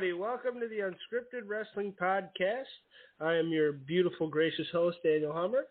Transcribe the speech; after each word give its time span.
everybody. 0.00 0.18
Welcome 0.18 0.60
to 0.60 0.68
the 0.68 0.76
Unscripted 0.76 1.42
Wrestling 1.46 1.92
Podcast. 2.00 2.64
I 3.20 3.34
am 3.34 3.48
your 3.48 3.72
beautiful, 3.72 4.28
gracious 4.28 4.66
host, 4.72 4.96
Daniel 5.04 5.30
Hummer. 5.30 5.64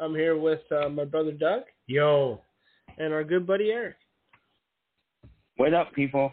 I'm 0.00 0.12
here 0.12 0.36
with 0.36 0.60
uh, 0.72 0.88
my 0.88 1.04
brother 1.04 1.30
Doug. 1.30 1.62
Yo. 1.86 2.40
And 2.98 3.12
our 3.12 3.22
good 3.22 3.46
buddy 3.46 3.70
Eric. 3.70 3.94
What 5.56 5.72
up, 5.72 5.92
people? 5.92 6.32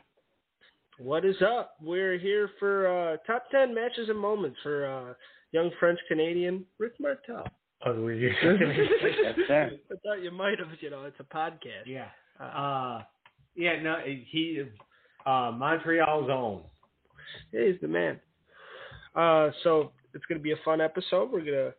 What 0.98 1.26
is 1.26 1.36
up? 1.44 1.76
We're 1.80 2.18
here 2.18 2.50
for 2.58 2.88
uh, 2.88 3.18
top 3.28 3.44
10 3.52 3.76
matches 3.76 4.10
and 4.10 4.18
moments 4.18 4.58
for 4.64 4.88
uh, 4.88 5.14
young 5.52 5.70
French 5.80 6.00
Canadian 6.08 6.66
Rick 6.80 6.94
Martel. 7.00 7.46
Oh, 7.86 7.94
were 8.02 8.14
you? 8.14 8.32
I 8.32 9.74
thought 10.04 10.24
you 10.24 10.32
might 10.32 10.58
have, 10.58 10.70
you 10.80 10.90
know, 10.90 11.04
it's 11.04 11.20
a 11.20 11.36
podcast. 11.36 11.86
Yeah. 11.86 12.08
Uh, 12.40 13.04
yeah, 13.56 13.80
no, 13.80 13.98
he, 14.06 14.64
uh, 15.28 15.52
Montreal's 15.54 16.32
own. 16.32 16.64
He's 17.52 17.76
the 17.82 17.88
man. 17.88 18.20
Uh, 19.16 19.52
so 19.64 19.92
it's 20.14 20.26
going 20.26 20.40
to 20.40 20.44
be 20.44 20.52
a 20.52 20.60
fun 20.66 20.82
episode. 20.82 21.32
We're 21.32 21.40
going 21.40 21.54
to 21.54 21.74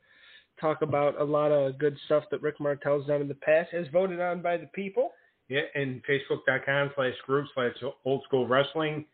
talk 0.60 0.82
about 0.82 1.20
a 1.20 1.24
lot 1.24 1.50
of 1.50 1.78
good 1.78 1.96
stuff 2.06 2.24
that 2.30 2.42
Rick 2.42 2.60
Martel's 2.60 3.06
done 3.06 3.20
in 3.20 3.28
the 3.28 3.34
past, 3.34 3.70
as 3.72 3.86
voted 3.92 4.20
on 4.20 4.42
by 4.42 4.56
the 4.56 4.66
people. 4.66 5.10
Yeah, 5.48 5.62
and 5.74 6.00
Facebook.com 6.08 6.92
slash 6.94 7.14
group 7.26 7.46
slash 7.54 7.74
old 8.04 8.22
school 8.24 8.46
wrestling. 8.46 9.04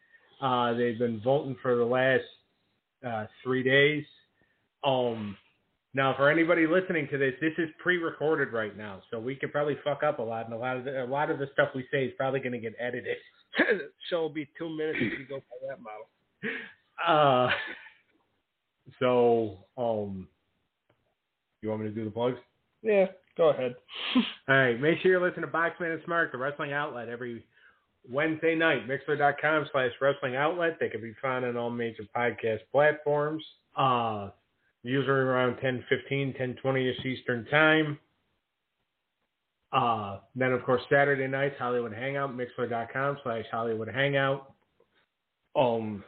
Uh, 0.41 0.75
they've 0.75 0.99
been 0.99 1.21
voting 1.23 1.57
for 1.61 1.77
the 1.77 1.85
last 1.85 2.25
uh, 3.07 3.27
three 3.43 3.63
days. 3.63 4.05
Um, 4.85 5.37
now, 5.93 6.15
for 6.17 6.31
anybody 6.31 6.67
listening 6.69 7.09
to 7.11 7.19
this, 7.19 7.35
this 7.41 7.53
is 7.59 7.69
pre-recorded 7.79 8.53
right 8.53 8.77
now, 8.77 9.03
so 9.11 9.19
we 9.19 9.35
could 9.35 9.51
probably 9.51 9.77
fuck 9.83 10.03
up 10.05 10.21
a 10.21 10.23
lot, 10.23 10.45
and 10.45 10.55
a 10.55 10.57
lot 10.57 10.77
of 10.77 10.85
the, 10.85 11.03
a 11.03 11.05
lot 11.05 11.31
of 11.31 11.39
the 11.41 11.49
stuff 11.53 11.71
we 11.75 11.85
say 11.91 12.05
is 12.05 12.13
probably 12.17 12.39
going 12.39 12.53
to 12.53 12.61
get 12.61 12.75
edited. 12.79 13.17
show 14.09 14.23
will 14.23 14.29
be 14.29 14.49
two 14.57 14.69
minutes 14.69 14.99
if 15.01 15.19
you 15.19 15.27
go 15.27 15.37
by 15.39 15.69
that 15.69 15.83
model. 15.83 16.07
Uh, 17.07 17.49
so, 18.99 19.59
um, 19.77 20.29
you 21.63 21.69
want 21.69 21.83
me 21.83 21.89
to 21.89 21.95
do 21.95 22.05
the 22.05 22.11
plugs? 22.11 22.39
Yeah, 22.83 23.07
go 23.37 23.51
ahead. 23.51 23.75
All 24.49 24.55
right, 24.55 24.81
make 24.81 25.01
sure 25.01 25.13
you 25.13 25.21
listen 25.21 25.43
to 25.43 25.49
Boxman 25.49 25.93
and 25.93 26.03
Smart, 26.05 26.33
the 26.33 26.39
wrestling 26.39 26.73
outlet, 26.73 27.09
every 27.09 27.45
Wednesday 28.09 28.55
night. 28.55 28.89
Mixlr.com 28.89 29.67
slash 29.73 29.93
wrestling 30.01 30.37
outlet. 30.37 30.79
They 30.81 30.89
can 30.89 31.01
be 31.01 31.13
found 31.21 31.45
on 31.45 31.57
all 31.57 31.71
major 31.71 32.05
podcast 32.17 32.61
platforms. 32.73 33.45
Uh, 33.77 34.31
usually 34.83 35.11
around 35.11 35.59
10 35.61 35.85
15, 35.89 36.35
10 36.35 36.57
20 36.63 36.89
ish 36.89 37.05
Eastern 37.05 37.45
Time. 37.47 37.99
Uh, 39.73 40.19
then, 40.35 40.53
of 40.53 40.65
course, 40.65 40.83
Saturday 40.91 41.29
nights, 41.29 41.55
Hollywood 41.59 41.93
Hangout, 41.93 42.37
Mixlr.com 42.37 43.19
slash 43.23 43.45
Hollywood 43.53 43.89
Hangout. 43.89 44.53
Um, 45.55 46.03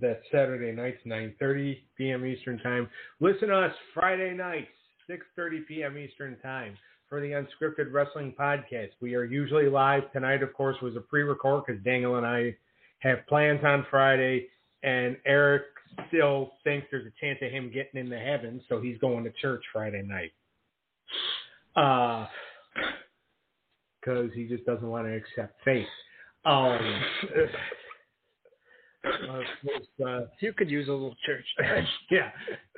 that's 0.00 0.22
Saturday 0.30 0.72
nights, 0.72 0.98
9.30 1.06 1.78
p.m. 1.96 2.26
Eastern 2.26 2.58
Time. 2.58 2.88
Listen 3.20 3.48
to 3.48 3.56
us 3.56 3.74
Friday 3.94 4.34
nights, 4.34 4.70
6.30 5.08 5.66
p.m. 5.66 5.98
Eastern 5.98 6.38
Time 6.40 6.76
for 7.08 7.20
the 7.20 7.28
Unscripted 7.28 7.92
Wrestling 7.92 8.34
Podcast. 8.38 8.90
We 9.00 9.14
are 9.14 9.24
usually 9.24 9.68
live. 9.68 10.10
Tonight, 10.12 10.42
of 10.42 10.52
course, 10.54 10.76
was 10.82 10.96
a 10.96 11.00
pre-record 11.00 11.64
because 11.66 11.82
Daniel 11.84 12.16
and 12.16 12.26
I 12.26 12.54
have 13.00 13.26
plans 13.28 13.60
on 13.64 13.86
Friday, 13.90 14.46
and 14.82 15.16
Eric 15.26 15.62
still 16.08 16.52
thinks 16.64 16.86
there's 16.90 17.06
a 17.06 17.20
chance 17.20 17.38
of 17.42 17.50
him 17.50 17.70
getting 17.72 18.00
into 18.00 18.18
heaven, 18.18 18.60
so 18.68 18.80
he's 18.80 18.98
going 18.98 19.24
to 19.24 19.32
church 19.40 19.62
Friday 19.72 20.02
night. 20.02 20.32
Uh, 21.76 22.26
because 24.00 24.30
he 24.34 24.46
just 24.46 24.64
doesn't 24.64 24.88
want 24.88 25.06
to 25.06 25.14
accept 25.14 25.60
faith. 25.64 25.86
Um, 26.44 26.78
uh, 29.04 30.04
uh, 30.04 30.20
you 30.40 30.52
could 30.52 30.70
use 30.70 30.88
a 30.88 30.92
little 30.92 31.16
church. 31.24 31.44
yeah, 32.10 32.30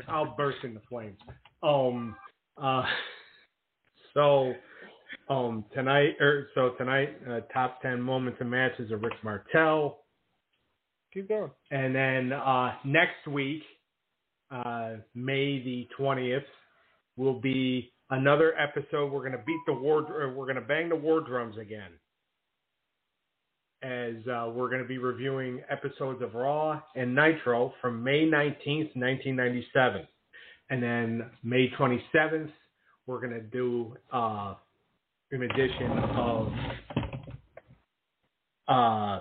I'll 0.09 0.35
burst 0.37 0.59
into 0.65 0.81
flames. 0.89 1.19
Um, 1.63 2.17
uh, 2.61 2.85
so, 4.15 4.53
um, 5.29 5.65
tonight 5.75 6.17
or 6.21 6.49
so 6.55 6.71
tonight, 6.79 7.17
uh, 7.29 7.41
top 7.53 7.81
ten 7.83 8.01
moments 8.01 8.39
and 8.41 8.51
matches 8.51 8.91
of 8.93 9.03
Rick 9.03 9.15
Martel. 9.23 9.99
Keep 11.15 11.29
going. 11.29 11.51
And 11.71 11.95
then 11.95 12.33
uh, 12.33 12.75
next 12.85 13.27
week, 13.29 13.63
uh, 14.51 14.95
May 15.15 15.63
the 15.63 15.89
twentieth, 15.97 16.45
will 17.17 17.41
be 17.41 17.93
another 18.11 18.55
episode. 18.59 19.13
We're 19.13 19.25
gonna 19.25 19.43
beat 19.45 19.61
the 19.67 19.75
war. 19.75 20.33
We're 20.35 20.47
gonna 20.47 20.61
bang 20.61 20.89
the 20.89 20.97
war 20.97 21.21
drums 21.21 21.57
again 21.59 21.93
as 23.83 24.15
uh, 24.29 24.49
we're 24.55 24.69
going 24.69 24.83
to 24.83 24.89
be 24.89 24.99
reviewing 24.99 25.61
episodes 25.69 26.23
of 26.23 26.35
Raw 26.35 26.81
and 26.95 27.15
Nitro 27.15 27.73
from 27.81 28.03
May 28.03 28.25
19th, 28.27 28.95
1997. 28.95 30.07
And 30.71 30.83
then 30.83 31.31
May 31.43 31.69
27th, 31.79 32.51
we're 33.07 33.21
going 33.21 33.33
to 33.33 33.41
do 33.41 33.97
uh, 34.13 34.55
an 35.33 35.43
edition 35.43 35.91
of. 36.17 36.53
Uh, 38.69 39.21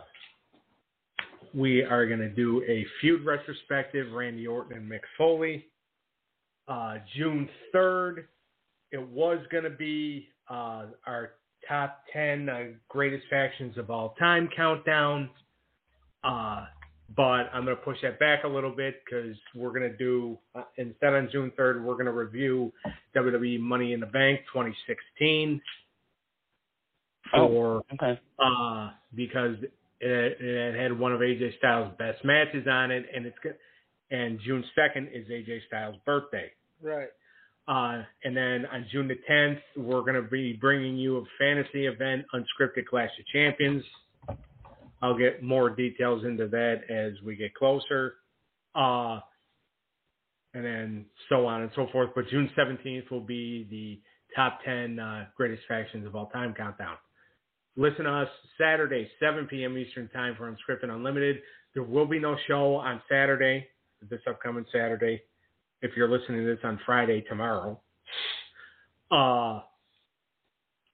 we 1.53 1.81
are 1.81 2.05
going 2.05 2.19
to 2.19 2.29
do 2.29 2.63
a 2.67 2.85
feud 3.01 3.25
retrospective 3.25 4.11
Randy 4.13 4.47
Orton 4.47 4.77
and 4.77 4.89
Mick 4.89 5.01
Foley. 5.17 5.65
Uh, 6.67 6.97
June 7.17 7.49
3rd, 7.75 8.25
it 8.91 9.09
was 9.09 9.39
going 9.51 9.65
to 9.65 9.71
be 9.71 10.29
uh, 10.49 10.85
our 11.05 11.31
top 11.67 12.03
10 12.13 12.49
uh, 12.49 12.59
greatest 12.89 13.25
factions 13.29 13.77
of 13.77 13.89
all 13.89 14.15
time 14.19 14.49
countdown. 14.55 15.29
Uh, 16.23 16.65
but 17.15 17.49
I'm 17.53 17.65
going 17.65 17.75
to 17.75 17.83
push 17.83 17.97
that 18.03 18.19
back 18.19 18.43
a 18.43 18.47
little 18.47 18.73
bit 18.73 19.01
because 19.03 19.35
we're 19.53 19.71
going 19.71 19.89
to 19.89 19.97
do, 19.97 20.37
uh, 20.55 20.63
instead 20.77 21.13
on 21.13 21.29
June 21.31 21.51
3rd, 21.59 21.83
we're 21.83 21.95
going 21.95 22.05
to 22.05 22.13
review 22.13 22.71
WWE 23.15 23.59
Money 23.59 23.93
in 23.93 23.99
the 23.99 24.05
Bank 24.05 24.41
2016. 24.53 25.61
Oh, 27.33 27.83
okay. 27.93 28.19
Uh, 28.39 28.91
because 29.13 29.55
it, 29.99 30.37
it, 30.39 30.75
had 30.79 30.97
one 30.97 31.13
of 31.13 31.19
AJ 31.19 31.57
Styles' 31.57 31.93
best 31.97 32.23
matches 32.23 32.65
on 32.69 32.91
it, 32.91 33.05
and 33.13 33.25
it's 33.25 33.37
good. 33.43 33.55
And 34.09 34.39
June 34.45 34.63
2nd 34.77 35.07
is 35.13 35.27
AJ 35.29 35.67
Styles' 35.67 35.95
birthday. 36.05 36.51
Right. 36.81 37.09
Uh, 37.71 38.03
and 38.25 38.35
then 38.35 38.65
on 38.65 38.85
June 38.91 39.07
the 39.07 39.15
10th, 39.29 39.61
we're 39.77 40.01
going 40.01 40.15
to 40.15 40.23
be 40.23 40.51
bringing 40.59 40.97
you 40.97 41.19
a 41.19 41.23
fantasy 41.39 41.85
event, 41.85 42.25
Unscripted 42.33 42.85
Clash 42.85 43.11
of 43.17 43.25
Champions. 43.27 43.81
I'll 45.01 45.17
get 45.17 45.41
more 45.41 45.69
details 45.69 46.25
into 46.25 46.49
that 46.49 46.81
as 46.89 47.13
we 47.23 47.37
get 47.37 47.55
closer. 47.55 48.15
Uh, 48.75 49.19
and 50.53 50.65
then 50.65 51.05
so 51.29 51.45
on 51.47 51.61
and 51.61 51.71
so 51.73 51.87
forth. 51.93 52.09
But 52.13 52.27
June 52.27 52.49
17th 52.57 53.09
will 53.09 53.21
be 53.21 53.65
the 53.69 54.01
top 54.35 54.59
10 54.65 54.99
uh, 54.99 55.25
greatest 55.37 55.63
factions 55.65 56.05
of 56.05 56.13
all 56.13 56.25
time 56.25 56.53
countdown. 56.53 56.97
Listen 57.77 58.03
to 58.03 58.11
us 58.11 58.29
Saturday, 58.59 59.09
7 59.17 59.47
p.m. 59.47 59.77
Eastern 59.77 60.09
Time 60.09 60.35
for 60.37 60.51
Unscripted 60.51 60.89
Unlimited. 60.89 61.37
There 61.73 61.83
will 61.83 62.05
be 62.05 62.19
no 62.19 62.35
show 62.49 62.75
on 62.75 63.01
Saturday, 63.09 63.65
this 64.09 64.19
upcoming 64.27 64.65
Saturday 64.73 65.21
if 65.81 65.91
you're 65.95 66.09
listening 66.09 66.45
to 66.45 66.55
this 66.55 66.63
on 66.63 66.79
Friday 66.85 67.21
tomorrow. 67.21 67.79
Uh, 69.11 69.61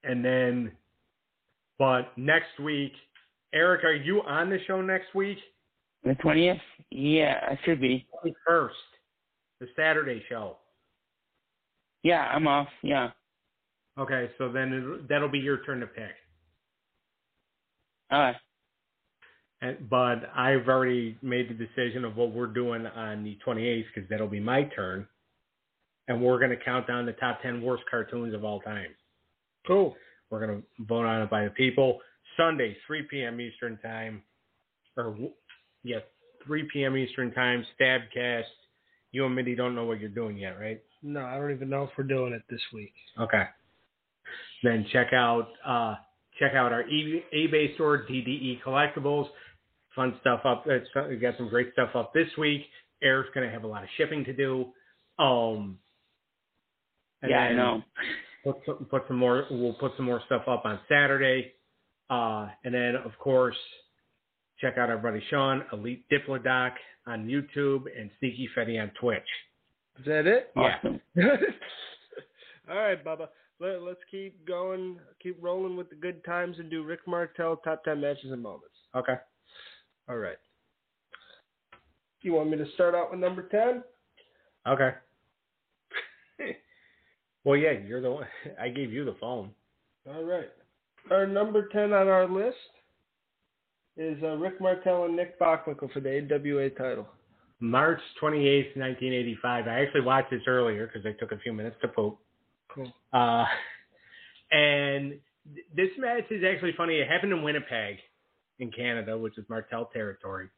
and 0.03 0.23
then, 0.23 0.71
but 1.77 2.17
next 2.17 2.59
week, 2.63 2.93
Eric, 3.53 3.83
are 3.83 3.93
you 3.93 4.21
on 4.21 4.49
the 4.49 4.59
show 4.65 4.81
next 4.81 5.13
week? 5.13 5.37
The 6.03 6.13
20th? 6.13 6.59
Yeah, 6.89 7.39
I 7.49 7.59
should 7.65 7.81
be. 7.81 8.07
First, 8.45 8.75
the 9.59 9.67
Saturday 9.75 10.23
show. 10.29 10.57
Yeah, 12.03 12.21
I'm 12.21 12.47
off. 12.47 12.67
Yeah. 12.81 13.11
Okay, 13.99 14.29
so 14.37 14.51
then 14.51 15.05
that'll 15.09 15.29
be 15.29 15.39
your 15.39 15.63
turn 15.63 15.79
to 15.79 15.87
pick. 15.87 16.11
All 18.11 18.19
right. 18.19 18.35
And, 19.61 19.89
but 19.89 20.29
I've 20.35 20.67
already 20.67 21.17
made 21.21 21.49
the 21.49 21.53
decision 21.53 22.05
of 22.05 22.15
what 22.15 22.31
we're 22.31 22.47
doing 22.47 22.85
on 22.85 23.23
the 23.23 23.37
28th 23.45 23.85
because 23.93 24.09
that'll 24.09 24.27
be 24.27 24.39
my 24.39 24.63
turn. 24.63 25.07
And 26.07 26.21
we're 26.21 26.39
going 26.39 26.51
to 26.51 26.63
count 26.63 26.87
down 26.87 27.05
the 27.05 27.13
top 27.13 27.41
10 27.41 27.61
worst 27.61 27.83
cartoons 27.89 28.33
of 28.33 28.45
all 28.45 28.61
time. 28.61 28.89
Cool. 29.65 29.95
We're 30.29 30.45
going 30.45 30.61
to 30.61 30.83
vote 30.85 31.05
on 31.05 31.21
it 31.21 31.29
by 31.29 31.43
the 31.43 31.49
people. 31.49 31.99
Sunday, 32.37 32.77
3 32.85 33.03
p.m. 33.09 33.41
Eastern 33.41 33.77
Time. 33.79 34.21
Or, 34.95 35.17
yeah, 35.83 35.99
3 36.45 36.69
p.m. 36.71 36.95
Eastern 36.95 37.33
Time, 37.33 37.65
Stabcast. 37.79 38.43
You 39.11 39.25
and 39.25 39.35
Mindy 39.35 39.55
don't 39.55 39.75
know 39.75 39.85
what 39.85 39.99
you're 39.99 40.09
doing 40.09 40.37
yet, 40.37 40.59
right? 40.59 40.81
No, 41.01 41.25
I 41.25 41.35
don't 41.35 41.51
even 41.51 41.69
know 41.69 41.83
if 41.83 41.89
we're 41.97 42.03
doing 42.03 42.33
it 42.33 42.43
this 42.49 42.61
week. 42.73 42.93
Okay. 43.19 43.43
Then 44.63 44.85
check 44.91 45.13
out 45.13 45.47
uh, 45.65 45.95
check 46.39 46.53
out 46.53 46.71
our 46.73 46.83
eBay 46.83 47.73
store, 47.75 48.05
DDE 48.09 48.61
Collectibles 48.63 49.27
fun 49.97 50.15
stuff 50.21 50.41
up. 50.45 50.63
It's, 50.67 50.87
we 51.09 51.17
got 51.17 51.35
some 51.35 51.49
great 51.49 51.73
stuff 51.73 51.89
up 51.93 52.13
this 52.13 52.29
week. 52.37 52.61
Eric's 53.03 53.29
going 53.33 53.45
to 53.45 53.51
have 53.51 53.65
a 53.65 53.67
lot 53.67 53.83
of 53.83 53.89
shipping 53.97 54.23
to 54.23 54.33
do. 54.33 54.67
Um, 55.19 55.77
yeah, 57.27 57.39
I 57.39 57.53
know. 57.53 57.81
Put 58.45 58.57
some, 58.65 58.87
put 58.89 59.03
some 59.07 59.17
more. 59.17 59.45
We'll 59.51 59.73
put 59.73 59.91
some 59.97 60.05
more 60.05 60.21
stuff 60.25 60.43
up 60.47 60.63
on 60.65 60.79
Saturday, 60.87 61.53
uh, 62.09 62.47
and 62.63 62.73
then 62.73 62.95
of 62.95 63.11
course, 63.19 63.57
check 64.61 64.77
out 64.77 64.89
our 64.89 64.97
buddy 64.97 65.21
Sean, 65.29 65.63
Elite 65.73 66.05
Diplodoc 66.09 66.71
on 67.07 67.27
YouTube, 67.27 67.85
and 67.99 68.09
Sneaky 68.19 68.47
Fetty 68.55 68.81
on 68.81 68.91
Twitch. 68.99 69.27
Is 69.99 70.05
that 70.05 70.27
it? 70.27 70.51
Awesome. 70.55 71.01
All 72.69 72.77
right, 72.77 73.03
Bubba. 73.03 73.27
Let, 73.59 73.81
let's 73.81 73.99
keep 74.11 74.47
going, 74.47 74.99
keep 75.21 75.37
rolling 75.41 75.75
with 75.75 75.89
the 75.89 75.95
good 75.95 76.23
times, 76.23 76.57
and 76.59 76.69
do 76.69 76.83
Rick 76.83 76.99
Martel 77.07 77.57
top 77.57 77.83
ten 77.83 77.99
matches 77.99 78.31
and 78.31 78.41
moments. 78.41 78.75
Okay. 78.95 79.15
All 80.09 80.17
right. 80.17 80.37
You 82.21 82.33
want 82.33 82.49
me 82.49 82.57
to 82.57 82.65
start 82.73 82.95
out 82.95 83.11
with 83.11 83.19
number 83.19 83.43
ten? 83.43 83.83
Okay. 84.67 84.91
well, 87.43 87.55
yeah, 87.55 87.71
you're 87.85 88.01
the 88.01 88.11
one. 88.11 88.25
I 88.61 88.69
gave 88.69 88.91
you 88.91 89.05
the 89.05 89.15
phone. 89.19 89.51
All 90.07 90.23
right. 90.23 90.49
Our 91.11 91.25
number 91.25 91.69
10 91.69 91.93
on 91.93 92.07
our 92.07 92.27
list 92.27 92.57
is 93.95 94.17
uh, 94.23 94.35
Rick 94.35 94.59
Martel 94.59 95.05
and 95.05 95.15
Nick 95.15 95.39
Bockwinkel 95.39 95.91
for 95.91 95.99
the 95.99 96.19
AWA 96.19 96.69
title. 96.71 97.07
March 97.59 97.99
28th, 98.21 98.75
1985. 98.75 99.67
I 99.67 99.81
actually 99.81 100.01
watched 100.01 100.31
this 100.31 100.41
earlier 100.47 100.87
because 100.87 101.05
I 101.05 101.17
took 101.19 101.31
a 101.31 101.39
few 101.39 101.53
minutes 101.53 101.77
to 101.81 101.87
poop. 101.87 102.17
Cool. 102.73 102.91
Uh, 103.11 103.45
and 104.51 105.13
th- 105.53 105.65
this 105.75 105.89
match 105.97 106.25
is 106.29 106.43
actually 106.43 106.73
funny. 106.77 106.95
It 106.95 107.07
happened 107.07 107.31
in 107.31 107.41
Winnipeg, 107.41 107.97
in 108.59 108.71
Canada, 108.71 109.17
which 109.17 109.37
is 109.37 109.45
Martel 109.49 109.89
territory, 109.93 110.49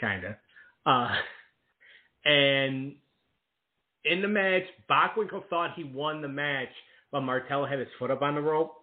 kind 0.00 0.24
of. 0.24 0.34
Uh, 0.86 1.14
and 2.24 2.94
in 4.04 4.22
the 4.22 4.28
match, 4.28 4.64
Bockwinkel 4.90 5.48
thought 5.48 5.74
he 5.76 5.84
won 5.84 6.22
the 6.22 6.28
match, 6.28 6.68
but 7.12 7.20
Martel 7.20 7.66
had 7.66 7.78
his 7.78 7.88
foot 7.98 8.10
up 8.10 8.22
on 8.22 8.34
the 8.34 8.40
rope. 8.40 8.74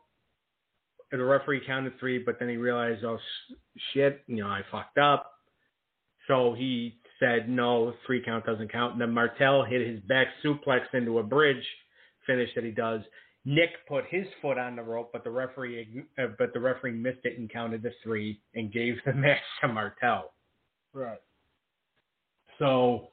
And 1.12 1.22
the 1.22 1.26
referee 1.26 1.62
counted 1.66 2.00
three, 2.00 2.18
but 2.18 2.40
then 2.40 2.50
he 2.50 2.58
realized, 2.58 3.06
oh 3.06 3.18
sh- 3.18 3.54
shit, 3.94 4.24
you 4.28 4.38
know, 4.38 4.48
I 4.48 4.62
fucked 4.72 4.98
up. 4.98 5.32
So 6.28 6.56
he 6.58 6.98
said, 7.20 7.48
no, 7.48 7.94
three 8.06 8.24
count 8.24 8.46
doesn't 8.46 8.72
count. 8.72 8.94
And 8.94 9.02
then 9.02 9.12
Martel 9.12 9.64
hit 9.64 9.88
his 9.88 10.00
back 10.02 10.28
suplex 10.44 10.82
into 10.94 11.20
a 11.20 11.24
bridge 11.24 11.64
finish 12.26 12.50
that 12.56 12.64
he 12.64 12.72
does. 12.72 13.02
Nick 13.46 13.70
put 13.88 14.06
his 14.10 14.26
foot 14.42 14.58
on 14.58 14.76
the 14.76 14.82
rope, 14.82 15.12
but 15.14 15.24
the 15.24 15.30
referee, 15.30 16.04
uh, 16.18 16.28
but 16.38 16.52
the 16.54 16.60
referee 16.60 16.94
missed 16.94 17.20
it 17.24 17.38
and 17.38 17.52
counted 17.52 17.84
the 17.84 17.92
three 18.04 18.42
and 18.56 18.74
gave 18.74 18.96
the 19.06 19.14
match 19.16 19.42
to 19.62 19.68
Martel. 19.68 20.34
Right. 20.94 21.20
So 22.58 23.10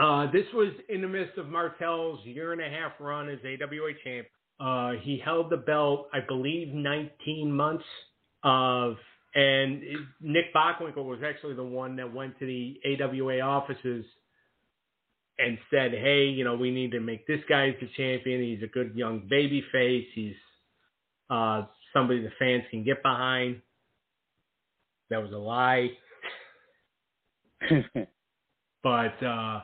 uh, 0.00 0.30
this 0.30 0.46
was 0.54 0.72
in 0.88 1.02
the 1.02 1.08
midst 1.08 1.36
of 1.38 1.48
Martel's 1.48 2.24
year 2.24 2.52
and 2.52 2.60
a 2.60 2.70
half 2.70 2.92
run 3.00 3.28
as 3.28 3.38
AWA 3.44 3.92
champ. 4.02 4.26
Uh, 4.60 4.92
he 5.02 5.20
held 5.22 5.50
the 5.50 5.56
belt, 5.56 6.08
I 6.12 6.20
believe, 6.26 6.72
19 6.74 7.52
months. 7.52 7.84
Of 8.44 8.96
and 9.34 9.82
Nick 10.20 10.54
Bockwinkel 10.54 11.04
was 11.04 11.18
actually 11.24 11.54
the 11.54 11.64
one 11.64 11.96
that 11.96 12.12
went 12.12 12.38
to 12.38 12.46
the 12.46 12.80
AWA 12.84 13.40
offices 13.40 14.04
and 15.38 15.58
said, 15.70 15.92
"Hey, 15.92 16.26
you 16.26 16.44
know, 16.44 16.56
we 16.56 16.70
need 16.70 16.92
to 16.92 17.00
make 17.00 17.26
this 17.26 17.40
guy 17.48 17.76
the 17.80 17.88
champion. 17.96 18.42
He's 18.42 18.62
a 18.62 18.66
good 18.66 18.94
young 18.94 19.26
baby 19.28 19.62
face. 19.72 20.06
He's 20.14 20.36
uh, 21.30 21.62
somebody 21.92 22.22
the 22.22 22.32
fans 22.38 22.64
can 22.70 22.84
get 22.84 23.02
behind." 23.02 23.62
That 25.10 25.22
was 25.22 25.32
a 25.32 25.36
lie. 25.36 25.90
But 28.82 29.22
uh, 29.24 29.60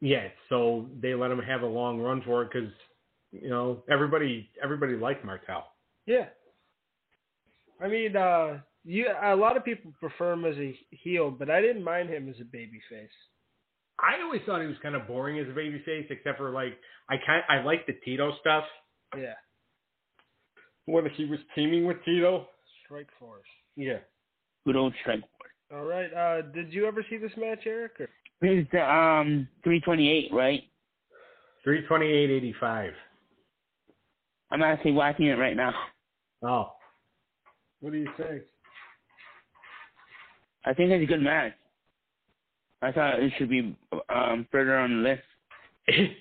yeah, 0.00 0.28
so 0.48 0.86
they 1.00 1.14
let 1.14 1.30
him 1.30 1.40
have 1.40 1.62
a 1.62 1.66
long 1.66 2.00
run 2.00 2.22
for 2.24 2.42
it 2.42 2.50
because 2.52 2.70
you 3.32 3.48
know 3.48 3.82
everybody 3.90 4.48
everybody 4.62 4.94
liked 4.94 5.24
Martel. 5.24 5.66
Yeah. 6.06 6.26
I 7.80 7.88
mean, 7.88 8.16
uh, 8.16 8.58
you 8.84 9.06
a 9.22 9.36
lot 9.36 9.56
of 9.56 9.64
people 9.64 9.92
prefer 10.00 10.32
him 10.32 10.44
as 10.44 10.56
a 10.56 10.78
heel, 10.90 11.30
but 11.30 11.50
I 11.50 11.60
didn't 11.60 11.84
mind 11.84 12.08
him 12.08 12.28
as 12.28 12.36
a 12.40 12.44
baby 12.44 12.80
face. 12.88 13.08
I 14.00 14.22
always 14.22 14.42
thought 14.44 14.60
he 14.60 14.66
was 14.66 14.76
kind 14.82 14.94
of 14.94 15.06
boring 15.06 15.38
as 15.38 15.46
a 15.46 15.52
babyface, 15.58 16.10
except 16.10 16.38
for 16.38 16.50
like 16.50 16.76
I 17.08 17.16
kind 17.24 17.42
I 17.48 17.62
like 17.62 17.86
the 17.86 17.94
Tito 18.04 18.32
stuff. 18.40 18.64
Yeah. 19.16 19.34
When 20.84 21.08
he 21.16 21.24
was 21.24 21.38
teaming 21.54 21.86
with 21.86 21.96
Tito. 22.04 22.46
Strike 22.84 23.08
Force. 23.18 23.46
Yeah. 23.74 23.98
Good 24.64 24.76
old 24.76 24.94
strike. 25.00 25.20
Force. 25.20 25.52
All 25.72 25.84
right. 25.84 26.12
Uh, 26.12 26.42
did 26.52 26.72
you 26.72 26.86
ever 26.86 27.04
see 27.08 27.16
this 27.16 27.32
match, 27.36 27.60
Eric? 27.66 27.92
Or? 28.00 28.08
This 28.40 28.62
is 28.62 28.66
the 28.70 28.82
um 28.82 29.48
328, 29.64 30.32
right? 30.32 30.62
Three 31.64 31.84
twenty 31.86 32.06
eight 32.06 32.30
eighty 32.30 32.54
five. 32.60 32.92
I'm 34.50 34.62
actually 34.62 34.92
watching 34.92 35.26
it 35.26 35.38
right 35.38 35.56
now. 35.56 35.72
Oh. 36.42 36.72
What 37.80 37.92
do 37.92 37.98
you 37.98 38.08
think? 38.16 38.42
I 40.64 40.74
think 40.74 40.90
it's 40.90 41.02
a 41.02 41.06
good 41.06 41.22
match. 41.22 41.52
I 42.82 42.92
thought 42.92 43.20
it 43.20 43.32
should 43.38 43.50
be 43.50 43.76
um 44.08 44.46
further 44.50 44.76
on 44.76 45.02
the 45.02 45.08
list. 45.08 45.22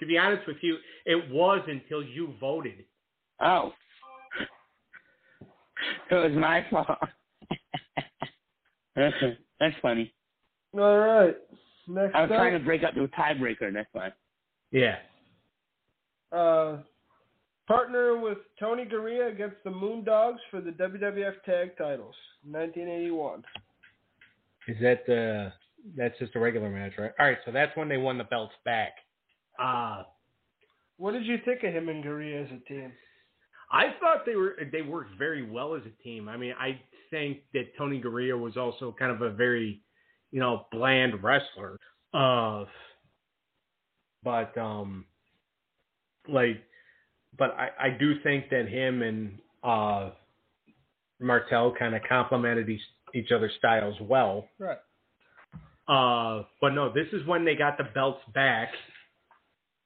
to 0.00 0.06
be 0.06 0.18
honest 0.18 0.46
with 0.46 0.58
you, 0.62 0.76
it 1.04 1.30
was 1.30 1.60
until 1.68 2.02
you 2.02 2.34
voted. 2.40 2.84
Oh. 3.40 3.72
it 6.10 6.14
was 6.14 6.32
my 6.32 6.64
fault. 6.70 6.88
that's, 8.96 9.14
that's 9.58 9.74
funny. 9.82 10.12
All 10.74 10.98
right. 10.98 11.36
Next 11.86 12.14
I 12.14 12.22
was 12.22 12.30
up, 12.30 12.36
trying 12.36 12.58
to 12.58 12.64
break 12.64 12.82
up 12.82 12.94
the 12.94 13.08
tiebreaker, 13.18 13.72
that's 13.72 13.88
why. 13.92 14.10
Yeah. 14.70 14.96
uh, 16.32 16.78
partner 17.66 18.18
with 18.18 18.38
Tony 18.58 18.84
Garea 18.84 19.30
against 19.30 19.56
the 19.64 19.70
Moondogs 19.70 20.38
for 20.50 20.60
the 20.60 20.70
WWF 20.70 21.42
Tag 21.44 21.76
Titles, 21.76 22.14
1981. 22.44 23.44
Is 24.68 24.76
that 24.80 25.04
the? 25.06 25.52
That's 25.96 26.18
just 26.18 26.34
a 26.34 26.40
regular 26.40 26.70
match, 26.70 26.92
right? 26.98 27.12
All 27.18 27.26
right. 27.26 27.38
So 27.44 27.52
that's 27.52 27.76
when 27.76 27.88
they 27.88 27.96
won 27.98 28.18
the 28.18 28.24
belts 28.24 28.54
back. 28.64 28.92
Uh 29.58 30.04
What 30.96 31.12
did 31.12 31.26
you 31.26 31.38
think 31.44 31.62
of 31.62 31.72
him 31.72 31.88
and 31.88 32.04
Garea 32.04 32.44
as 32.44 32.50
a 32.52 32.64
team? 32.68 32.92
I 33.70 33.94
thought 34.00 34.24
they 34.26 34.36
were 34.36 34.56
they 34.72 34.82
worked 34.82 35.18
very 35.18 35.42
well 35.48 35.74
as 35.74 35.82
a 35.86 36.02
team. 36.02 36.28
I 36.28 36.36
mean, 36.36 36.54
I 36.58 36.80
think 37.10 37.38
that 37.54 37.76
Tony 37.76 38.00
Garea 38.00 38.38
was 38.38 38.56
also 38.56 38.94
kind 38.98 39.10
of 39.12 39.22
a 39.22 39.30
very, 39.30 39.82
you 40.30 40.40
know, 40.40 40.66
bland 40.70 41.22
wrestler. 41.22 41.78
Uh, 42.12 42.64
but 44.22 44.56
um, 44.56 45.04
like, 46.28 46.62
but 47.36 47.50
I 47.52 47.70
I 47.86 47.90
do 47.98 48.20
think 48.22 48.48
that 48.50 48.68
him 48.68 49.02
and 49.02 49.38
uh 49.62 50.10
Martel 51.20 51.74
kind 51.78 51.94
of 51.94 52.02
complemented 52.08 52.68
each 52.68 52.82
each 53.14 53.30
other's 53.32 53.52
styles 53.58 53.96
well. 54.00 54.48
Right. 54.58 54.78
Uh, 55.86 56.42
but 56.60 56.70
no, 56.70 56.92
this 56.92 57.06
is 57.12 57.26
when 57.26 57.44
they 57.44 57.54
got 57.56 57.76
the 57.78 57.84
belts 57.94 58.20
back. 58.34 58.68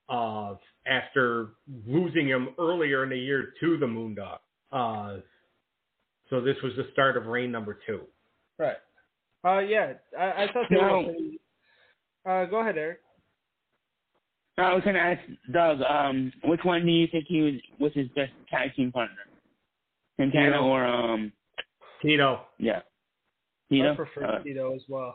Uh, 0.08 0.54
after 0.86 1.48
losing 1.86 2.28
them 2.28 2.48
earlier 2.58 3.04
in 3.04 3.10
the 3.10 3.18
year 3.18 3.52
to 3.60 3.76
the 3.76 3.84
Moondog. 3.84 4.38
Uh, 4.72 5.20
so 6.30 6.40
this 6.40 6.56
was 6.62 6.72
the 6.76 6.86
start 6.94 7.18
of 7.18 7.26
reign 7.26 7.52
number 7.52 7.78
two. 7.86 8.00
Right. 8.58 8.76
Uh, 9.44 9.58
yeah, 9.58 9.92
I, 10.18 10.44
I 10.44 10.46
thought 10.52 10.64
they 10.70 10.76
No. 10.76 10.98
were. 11.00 11.04
Pretty, 11.04 11.40
uh, 12.26 12.44
go 12.46 12.60
ahead, 12.60 12.78
Eric. 12.78 13.00
I 14.56 14.72
was 14.74 14.82
gonna 14.82 14.98
ask 14.98 15.20
Doug, 15.52 15.82
um, 15.82 16.32
which 16.44 16.60
one 16.64 16.86
do 16.86 16.90
you 16.90 17.06
think 17.12 17.26
he 17.28 17.42
was 17.42 17.54
was 17.78 17.92
his 17.94 18.08
best 18.16 18.32
tag 18.50 18.74
team 18.74 18.90
partner? 18.90 19.14
Santana 20.16 20.52
Tito. 20.52 20.64
or 20.64 20.84
um 20.86 21.32
Tito. 22.00 22.40
yeah. 22.58 22.80
Tito? 23.70 23.92
I 23.92 23.94
prefer 23.96 24.24
Uh, 24.24 24.42
Tito 24.42 24.74
as 24.74 24.80
well. 24.88 25.14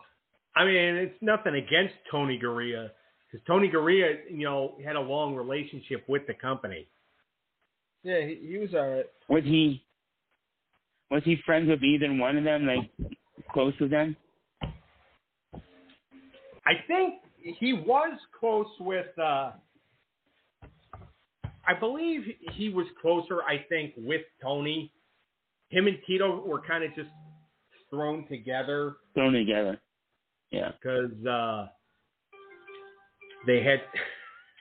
I 0.56 0.66
mean, 0.66 0.96
it's 0.96 1.16
nothing 1.22 1.56
against 1.56 1.96
Tony 2.12 2.40
Garea 2.42 2.90
because 3.32 3.46
Tony 3.48 3.70
Garea, 3.70 4.18
you 4.30 4.46
know, 4.46 4.76
had 4.86 4.96
a 4.96 5.02
long 5.02 5.36
relationship 5.36 6.04
with 6.08 6.28
the 6.28 6.36
company. 6.36 6.88
Yeah, 8.04 8.22
he, 8.22 8.40
he 8.52 8.58
was 8.58 8.70
all 8.74 8.90
right. 8.90 9.06
was 9.30 9.44
he 9.44 9.84
was 11.10 11.24
he 11.26 11.38
friends 11.46 11.70
with 11.70 11.82
either 11.82 12.14
one 12.14 12.38
of 12.38 12.44
them, 12.44 12.68
like 12.68 12.92
close 13.52 13.74
with 13.80 13.92
them? 13.92 14.16
I 16.66 16.74
think 16.88 17.16
he 17.60 17.74
was 17.74 18.18
close 18.40 18.68
with. 18.80 19.08
uh 19.18 19.52
I 21.66 21.74
believe 21.80 22.24
he 22.56 22.70
was 22.70 22.86
closer. 23.02 23.42
I 23.44 23.66
think 23.70 23.94
with 23.98 24.22
Tony. 24.42 24.92
Him 25.70 25.88
and 25.88 25.98
Tito 26.06 26.46
were 26.46 26.62
kind 26.62 26.84
of 26.84 26.94
just 26.94 27.10
thrown 27.90 28.28
together 28.28 28.98
Thrown 29.16 29.34
together. 29.34 29.80
Yeah. 30.54 30.72
because 30.72 31.26
uh, 31.26 31.68
they 33.48 33.64
had 33.64 33.82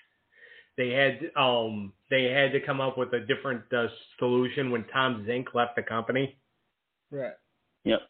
they 0.76 0.90
had 0.90 1.20
um 1.36 1.92
they 2.10 2.24
had 2.24 2.52
to 2.52 2.60
come 2.60 2.80
up 2.80 2.96
with 2.96 3.12
a 3.12 3.20
different 3.20 3.62
uh, 3.76 3.86
solution 4.18 4.70
when 4.70 4.84
Tom 4.92 5.24
Zenk 5.28 5.54
left 5.54 5.76
the 5.76 5.82
company. 5.82 6.36
Right. 7.10 7.32
Yep. 7.84 8.00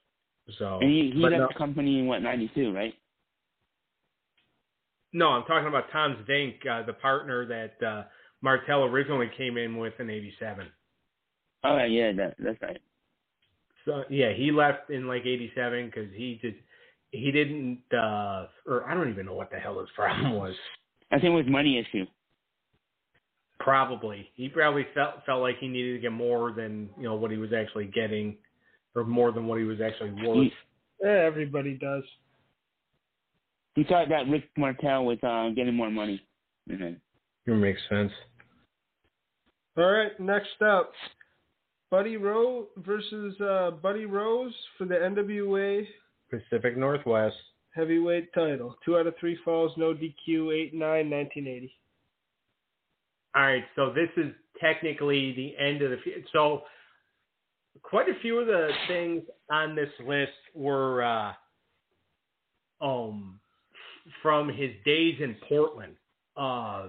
So, 0.59 0.79
And 0.81 0.91
he, 0.91 1.13
he 1.15 1.21
left 1.21 1.37
no, 1.37 1.49
the 1.49 1.55
company 1.59 1.99
in 1.99 2.07
what, 2.07 2.23
ninety 2.23 2.51
two, 2.55 2.73
right? 2.73 2.95
no, 5.13 5.29
I'm 5.29 5.45
talking 5.45 5.69
about 5.69 5.91
Tom 5.93 6.25
Zenk, 6.29 6.67
uh, 6.67 6.87
the 6.87 6.95
partner 6.95 7.47
that 7.47 7.87
uh, 7.87 8.05
Martel 8.41 8.85
originally 8.85 9.31
came 9.37 9.57
in 9.57 9.77
with 9.77 9.95
in 9.99 10.09
'87. 10.09 10.67
Oh 11.65 11.85
yeah, 11.85 12.13
that 12.13 12.37
that's 12.39 12.61
right. 12.63 12.81
So 13.85 14.05
yeah, 14.09 14.33
he 14.33 14.53
left 14.53 14.91
in 14.91 15.07
like 15.07 15.27
'87 15.27 15.87
because 15.87 16.11
he 16.15 16.39
just 16.41 16.57
he 17.13 17.31
didn't, 17.31 17.79
uh 17.93 18.47
or 18.67 18.85
I 18.89 18.95
don't 18.95 19.09
even 19.11 19.27
know 19.27 19.35
what 19.35 19.51
the 19.51 19.59
hell 19.59 19.79
his 19.79 19.89
problem 19.95 20.33
was. 20.33 20.55
I 21.13 21.17
think 21.17 21.27
it 21.27 21.37
was 21.37 21.47
money 21.47 21.79
issue. 21.79 22.07
Probably 23.61 24.29
he 24.35 24.49
probably 24.49 24.87
felt 24.93 25.25
felt 25.25 25.41
like 25.41 25.59
he 25.61 25.69
needed 25.69 25.93
to 25.95 25.99
get 26.01 26.11
more 26.11 26.51
than 26.53 26.91
you 26.97 27.05
know 27.05 27.15
what 27.15 27.31
he 27.31 27.37
was 27.37 27.53
actually 27.53 27.85
getting, 27.87 28.37
or 28.97 29.05
more 29.05 29.31
than 29.31 29.47
what 29.47 29.59
he 29.59 29.65
was 29.65 29.81
actually 29.81 30.11
worth. 30.11 30.39
He, 30.45 30.53
Yeah, 31.01 31.23
everybody 31.25 31.75
does. 31.75 32.03
he 33.77 33.85
thought 33.85 34.09
that 34.09 34.29
Rick 34.29 34.49
Martel 34.57 35.05
was 35.05 35.19
uh, 35.23 35.51
getting 35.55 35.75
more 35.75 35.91
money. 35.91 36.21
than 36.67 36.79
him. 36.79 37.01
It 37.47 37.51
makes 37.53 37.81
sense. 37.89 38.11
All 39.77 39.91
right, 39.91 40.19
next 40.19 40.61
up, 40.61 40.93
Buddy 41.91 42.17
Rowe 42.17 42.67
versus 42.79 43.41
uh, 43.41 43.71
Buddy 43.83 44.07
Rose 44.07 44.53
for 44.77 44.87
the 44.87 44.95
NWA 44.95 45.87
Pacific 46.33 46.77
Northwest. 46.77 47.37
heavyweight 47.75 48.33
title. 48.35 48.75
Two 48.85 48.97
out 48.99 49.07
of 49.07 49.15
three 49.21 49.39
falls, 49.45 49.73
no 49.77 49.95
DQ, 49.95 50.53
8 50.69 50.75
9, 50.75 51.11
1980. 51.11 51.75
All 53.35 53.43
right, 53.43 53.65
so 53.77 53.93
this 53.95 54.11
is 54.17 54.33
technically 54.61 55.33
the 55.35 55.55
end 55.65 55.81
of 55.83 55.91
the 55.91 55.97
fe- 56.05 56.25
so 56.33 56.63
quite 57.83 58.09
a 58.09 58.19
few 58.21 58.39
of 58.39 58.47
the 58.47 58.69
things 58.89 59.23
on 59.51 59.75
this 59.75 59.89
list 60.07 60.33
were 60.55 61.03
uh, 61.03 61.33
um 62.81 63.39
from 64.21 64.49
his 64.49 64.71
days 64.85 65.17
in 65.21 65.37
Portland. 65.49 65.95
Uh, 66.37 66.89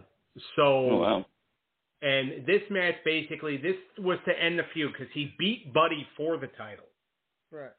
so 0.56 0.62
Oh 0.92 0.98
wow. 0.98 1.26
and 2.02 2.46
this 2.46 2.62
match 2.70 2.96
basically 3.06 3.56
this 3.58 3.76
was 4.00 4.18
to 4.26 4.32
end 4.38 4.60
the 4.60 4.64
feud 4.74 4.92
because 4.92 5.12
he 5.14 5.34
beat 5.40 5.74
Buddy 5.74 6.06
for 6.18 6.38
the 6.38 6.48
title, 6.58 6.86
Right. 7.52 7.72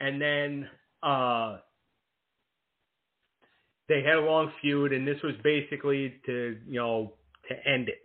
and 0.00 0.20
then 0.20 0.68
uh 1.02 1.58
they 3.88 4.02
had 4.02 4.16
a 4.16 4.20
long 4.20 4.50
feud, 4.60 4.92
and 4.92 5.06
this 5.06 5.20
was 5.22 5.34
basically 5.42 6.14
to 6.26 6.56
you 6.66 6.78
know 6.78 7.14
to 7.48 7.68
end 7.68 7.88
it 7.88 8.00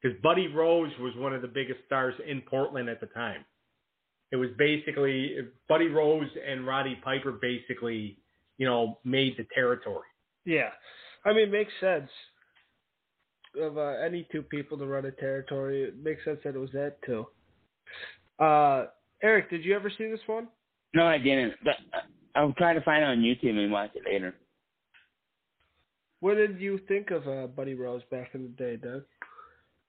because 0.00 0.18
Buddy 0.22 0.48
Rose 0.48 0.92
was 1.00 1.14
one 1.16 1.34
of 1.34 1.42
the 1.42 1.48
biggest 1.48 1.80
stars 1.86 2.14
in 2.26 2.40
Portland 2.42 2.88
at 2.88 3.00
the 3.00 3.06
time. 3.06 3.44
It 4.30 4.36
was 4.36 4.50
basically 4.58 5.36
Buddy 5.68 5.88
Rose 5.88 6.28
and 6.46 6.66
Roddy 6.66 6.98
Piper 7.04 7.32
basically 7.32 8.18
you 8.56 8.66
know 8.66 8.98
made 9.04 9.36
the 9.36 9.46
territory. 9.54 10.08
Yeah. 10.44 10.70
I 11.24 11.32
mean, 11.32 11.48
it 11.48 11.52
makes 11.52 11.72
sense 11.80 12.10
of 13.60 13.76
uh, 13.76 13.94
any 14.04 14.26
two 14.30 14.42
people 14.42 14.78
to 14.78 14.86
run 14.86 15.04
a 15.04 15.10
territory. 15.10 15.82
It 15.84 16.02
makes 16.02 16.24
sense 16.24 16.38
that 16.44 16.54
it 16.54 16.58
was 16.58 16.70
that 16.72 16.96
two. 17.04 17.26
Uh, 18.38 18.86
Eric, 19.22 19.50
did 19.50 19.64
you 19.64 19.74
ever 19.74 19.90
see 19.90 20.10
this 20.10 20.20
one? 20.26 20.48
No, 20.94 21.06
I 21.06 21.18
didn't. 21.18 21.54
But 21.62 21.74
uh, 21.92 22.00
I'll 22.34 22.52
try 22.54 22.74
to 22.74 22.80
find 22.82 23.02
it 23.02 23.06
on 23.06 23.18
YouTube 23.18 23.56
and 23.58 23.72
watch 23.72 23.90
it 23.94 24.02
later. 24.10 24.34
What 26.20 26.34
did 26.34 26.60
you 26.60 26.80
think 26.88 27.10
of 27.10 27.26
uh, 27.28 27.46
Buddy 27.46 27.74
Rose 27.74 28.02
back 28.10 28.30
in 28.34 28.42
the 28.42 28.48
day, 28.48 28.76
Doug? 28.76 29.02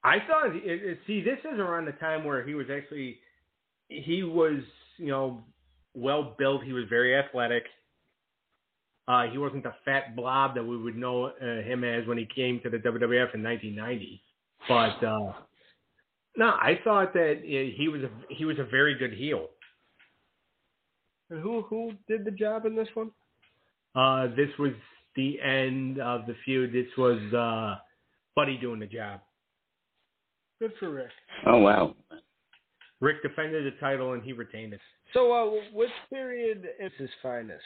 I 0.04 0.18
thought, 0.28 0.56
it, 0.56 0.64
it, 0.64 1.00
see, 1.08 1.22
this 1.22 1.40
is 1.40 1.60
around 1.60 1.86
the 1.86 1.94
time 1.94 2.24
where 2.24 2.46
he 2.46 2.54
was 2.54 2.68
actually, 2.72 3.20
he 3.88 4.24
was, 4.24 4.62
you 4.98 5.08
know, 5.08 5.44
well 5.94 6.36
built. 6.38 6.64
He 6.64 6.74
was 6.74 6.86
very 6.90 7.16
athletic. 7.16 7.64
Uh, 9.08 9.24
he 9.32 9.40
wasn't 9.40 9.64
the 9.64 9.74
fat 9.86 10.16
blob 10.16 10.54
that 10.54 10.64
we 10.64 10.78
would 10.78 10.96
know 10.96 11.26
uh, 11.26 11.64
him 11.64 11.84
as 11.84 12.06
when 12.08 12.18
he 12.18 12.28
came 12.34 12.60
to 12.62 12.70
the 12.70 12.78
WWF 12.78 13.34
in 13.34 13.44
1990. 13.44 14.22
But 14.68 15.04
uh, 15.04 15.34
no, 16.38 16.50
I 16.50 16.80
thought 16.84 17.14
that 17.14 17.40
uh, 17.40 17.76
he 17.76 17.90
was 17.92 18.04
a 18.04 18.10
he 18.34 18.46
was 18.46 18.60
a 18.60 18.66
very 18.66 18.96
good 18.96 19.14
heel. 19.14 19.48
And 21.30 21.42
who 21.42 21.62
who 21.64 21.92
did 22.08 22.26
the 22.26 22.32
job 22.32 22.66
in 22.66 22.76
this 22.76 22.88
one? 22.94 23.12
Uh, 23.96 24.28
this 24.36 24.50
was 24.58 24.72
the 25.16 25.40
end 25.42 26.00
of 26.00 26.26
the 26.26 26.36
feud. 26.46 26.74
This 26.74 26.88
was 26.98 27.20
uh, 27.34 27.80
Buddy 28.36 28.58
doing 28.58 28.80
the 28.80 28.88
job. 28.88 29.22
Good 30.60 30.74
for 30.80 30.90
Rick. 30.90 31.10
Oh 31.46 31.60
wow. 31.60 31.96
Rick 33.02 33.22
defended 33.24 33.66
the 33.66 33.78
title 33.80 34.14
and 34.14 34.24
he 34.24 34.34
retained 34.34 34.74
it. 34.74 34.82
So, 35.14 35.32
uh, 35.32 35.62
which 35.74 35.90
period 36.12 36.68
is 36.80 36.92
his 36.98 37.10
finest? 37.22 37.64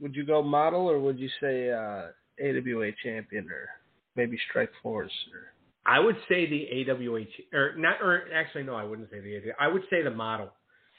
Would 0.00 0.14
you 0.14 0.26
go 0.26 0.42
model, 0.42 0.90
or 0.90 0.98
would 0.98 1.18
you 1.18 1.28
say 1.40 1.70
uh, 1.70 2.08
AWA 2.42 2.90
champion, 3.02 3.48
or 3.48 3.68
maybe 4.16 4.38
Strike 4.50 4.70
Force? 4.82 5.12
Or... 5.32 5.52
I 5.86 5.98
would 5.98 6.16
say 6.28 6.48
the 6.48 6.68
AWH 6.90 7.28
or 7.52 7.74
not, 7.76 8.02
or 8.02 8.24
actually 8.34 8.64
no, 8.64 8.74
I 8.74 8.84
wouldn't 8.84 9.10
say 9.10 9.20
the 9.20 9.30
AWH. 9.30 9.52
I 9.58 9.68
would 9.68 9.82
say 9.88 10.02
the 10.02 10.10
model 10.10 10.50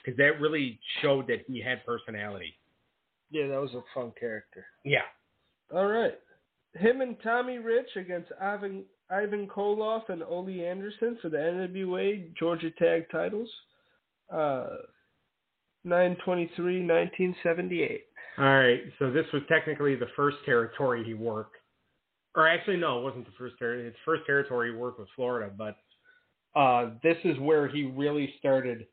because 0.03 0.17
that 0.17 0.41
really 0.41 0.79
showed 1.01 1.27
that 1.27 1.43
he 1.47 1.61
had 1.61 1.85
personality. 1.85 2.53
Yeah, 3.31 3.47
that 3.47 3.61
was 3.61 3.73
a 3.73 3.81
fun 3.93 4.11
character. 4.19 4.65
Yeah, 4.83 5.07
All 5.73 5.87
right, 5.87 6.19
him 6.75 7.01
and 7.01 7.15
Tommy 7.23 7.57
Rich 7.57 7.95
against 7.95 8.31
Ivan 8.41 8.83
Ivan 9.09 9.47
Koloff 9.47 10.09
and 10.09 10.23
Ole 10.23 10.49
Anderson 10.49 11.17
for 11.21 11.29
the 11.29 11.37
NWA 11.37 12.35
Georgia 12.37 12.71
Tag 12.71 13.05
Titles. 13.11 13.49
Uh, 14.31 14.67
923-1978. 15.85 17.99
All 18.37 18.45
right, 18.45 18.81
so 18.97 19.11
this 19.11 19.25
was 19.31 19.43
technically 19.47 19.95
the 19.95 20.07
first 20.15 20.37
territory 20.45 21.03
he 21.05 21.13
worked, 21.13 21.57
or 22.35 22.47
actually 22.47 22.77
no, 22.77 22.99
it 22.99 23.03
wasn't 23.03 23.25
the 23.25 23.31
first 23.37 23.55
territory. 23.59 23.85
His 23.85 23.93
first 24.03 24.25
territory 24.25 24.71
he 24.71 24.77
worked 24.77 24.99
was 24.99 25.07
Florida, 25.15 25.51
but 25.55 25.77
uh, 26.59 26.91
this 27.03 27.17
is 27.23 27.37
where 27.39 27.67
he 27.67 27.83
really 27.83 28.33
started 28.39 28.87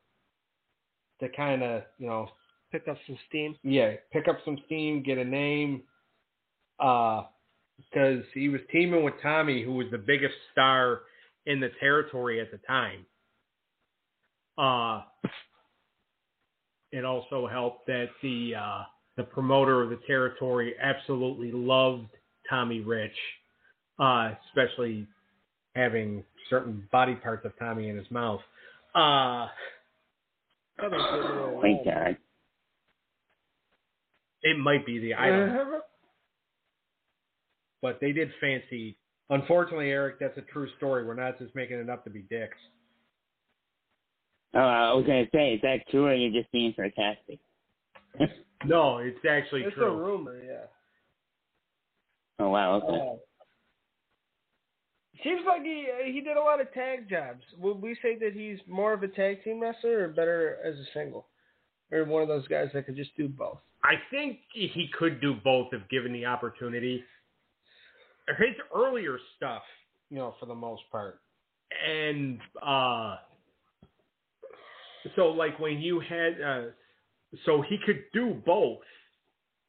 to 1.20 1.28
kind 1.30 1.62
of 1.62 1.82
you 1.98 2.06
know 2.06 2.28
Pick 2.72 2.86
up 2.86 2.96
some 3.06 3.18
steam. 3.28 3.56
yeah, 3.64 3.94
pick 4.12 4.28
up 4.28 4.38
some 4.44 4.56
steam, 4.66 5.02
get 5.02 5.18
a 5.18 5.24
name, 5.24 5.82
uh, 6.78 7.22
because 7.76 8.22
he 8.32 8.48
was 8.48 8.60
teaming 8.70 9.02
with 9.02 9.14
Tommy, 9.20 9.64
who 9.64 9.72
was 9.72 9.88
the 9.90 9.98
biggest 9.98 10.34
star 10.52 11.00
in 11.46 11.58
the 11.58 11.70
territory 11.80 12.40
at 12.40 12.52
the 12.52 12.58
time. 12.58 13.04
Uh, 14.56 15.02
it 16.92 17.04
also 17.04 17.48
helped 17.48 17.86
that 17.86 18.06
the 18.22 18.52
uh, 18.56 18.82
the 19.16 19.24
promoter 19.24 19.82
of 19.82 19.90
the 19.90 19.98
territory 20.06 20.74
absolutely 20.80 21.50
loved 21.50 22.06
Tommy 22.48 22.82
Rich, 22.82 23.16
uh, 23.98 24.30
especially 24.48 25.08
having 25.74 26.22
certain 26.48 26.86
body 26.92 27.16
parts 27.16 27.44
of 27.44 27.58
Tommy 27.58 27.88
in 27.88 27.96
his 27.96 28.10
mouth. 28.12 28.40
Uh, 28.94 29.48
Thank 31.62 31.84
God. 31.84 32.16
it 34.42 34.58
might 34.58 34.86
be 34.86 34.98
the 34.98 35.14
idol. 35.14 35.80
but 37.82 37.98
they 38.00 38.12
did 38.12 38.30
fancy. 38.40 38.96
Unfortunately, 39.28 39.90
Eric, 39.90 40.18
that's 40.18 40.36
a 40.38 40.42
true 40.42 40.68
story. 40.76 41.04
We're 41.04 41.14
not 41.14 41.38
just 41.38 41.54
making 41.54 41.78
it 41.78 41.88
up 41.88 42.04
to 42.04 42.10
be 42.10 42.20
dicks. 42.22 42.56
Oh, 44.54 44.58
I 44.58 44.92
was 44.92 45.04
gonna 45.06 45.26
say, 45.32 45.54
is 45.54 45.60
that 45.62 45.86
true 45.90 46.06
or 46.06 46.10
are 46.10 46.14
you 46.14 46.32
just 46.32 46.50
being 46.52 46.74
sarcastic? 46.76 47.38
No, 48.66 48.98
it's 48.98 49.16
actually 49.26 49.62
It's 49.62 49.72
a 49.74 49.80
true. 49.80 49.96
rumor, 49.96 50.36
yeah. 50.44 50.66
oh 52.40 52.50
wow. 52.50 52.74
Okay. 52.74 52.88
Uh, 52.94 53.16
seems 55.22 55.42
like 55.46 55.62
he 55.62 55.86
he 56.04 56.20
did 56.20 56.36
a 56.36 56.40
lot 56.40 56.60
of 56.60 56.72
tag 56.72 57.08
jobs. 57.08 57.42
Would 57.58 57.80
we 57.80 57.96
say 58.02 58.16
that 58.18 58.32
he's 58.34 58.58
more 58.66 58.92
of 58.92 59.02
a 59.02 59.08
tag 59.08 59.42
team 59.44 59.60
wrestler 59.60 60.04
or 60.04 60.08
better 60.08 60.58
as 60.64 60.74
a 60.74 60.84
single, 60.94 61.26
or 61.90 62.04
one 62.04 62.22
of 62.22 62.28
those 62.28 62.46
guys 62.48 62.68
that 62.74 62.86
could 62.86 62.96
just 62.96 63.16
do 63.16 63.28
both? 63.28 63.58
I 63.82 63.94
think 64.10 64.38
he 64.52 64.88
could 64.98 65.20
do 65.20 65.34
both 65.42 65.68
if 65.72 65.88
given 65.88 66.12
the 66.12 66.26
opportunity. 66.26 67.02
His 68.38 68.54
earlier 68.74 69.18
stuff, 69.36 69.62
you 70.10 70.18
know, 70.18 70.34
for 70.38 70.46
the 70.46 70.54
most 70.54 70.82
part, 70.92 71.20
and 71.88 72.38
uh, 72.62 73.16
so 75.16 75.28
like 75.28 75.58
when 75.58 75.78
you 75.80 76.00
had, 76.00 76.40
uh, 76.40 76.62
so 77.44 77.62
he 77.62 77.78
could 77.84 78.04
do 78.12 78.40
both. 78.46 78.80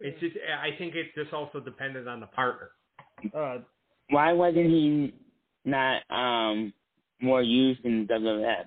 It's 0.03 0.19
just, 0.19 0.35
I 0.35 0.75
think 0.79 0.95
it 0.95 1.07
just 1.15 1.31
also 1.31 1.59
depended 1.59 2.07
on 2.07 2.19
the 2.19 2.25
partner. 2.25 2.71
Uh, 3.35 3.59
Why 4.09 4.33
wasn't 4.33 4.65
he 4.65 5.13
not 5.65 6.01
um 6.09 6.73
more 7.21 7.41
used 7.41 7.83
in 7.85 8.07
WWF? 8.07 8.65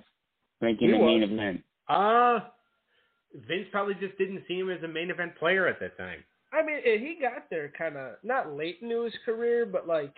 Like 0.61 0.81
in 0.81 0.89
He 0.89 0.93
the 0.93 0.99
was. 0.99 1.07
main 1.07 1.23
event? 1.23 1.63
Uh, 1.89 2.41
Vince 3.49 3.67
probably 3.73 3.95
just 3.95 4.17
didn't 4.17 4.43
see 4.47 4.59
him 4.59 4.71
as 4.71 4.83
a 4.83 4.89
main 4.89 5.11
event 5.11 5.37
player 5.37 5.67
at 5.67 5.81
that 5.81 5.99
time. 5.99 6.23
I 6.53 6.65
mean, 6.65 6.81
he 6.85 7.17
got 7.21 7.51
there 7.51 7.73
kind 7.77 7.97
of 7.97 8.13
not 8.23 8.55
late 8.55 8.79
into 8.81 9.03
his 9.03 9.15
career, 9.25 9.67
but 9.67 9.89
like 9.89 10.15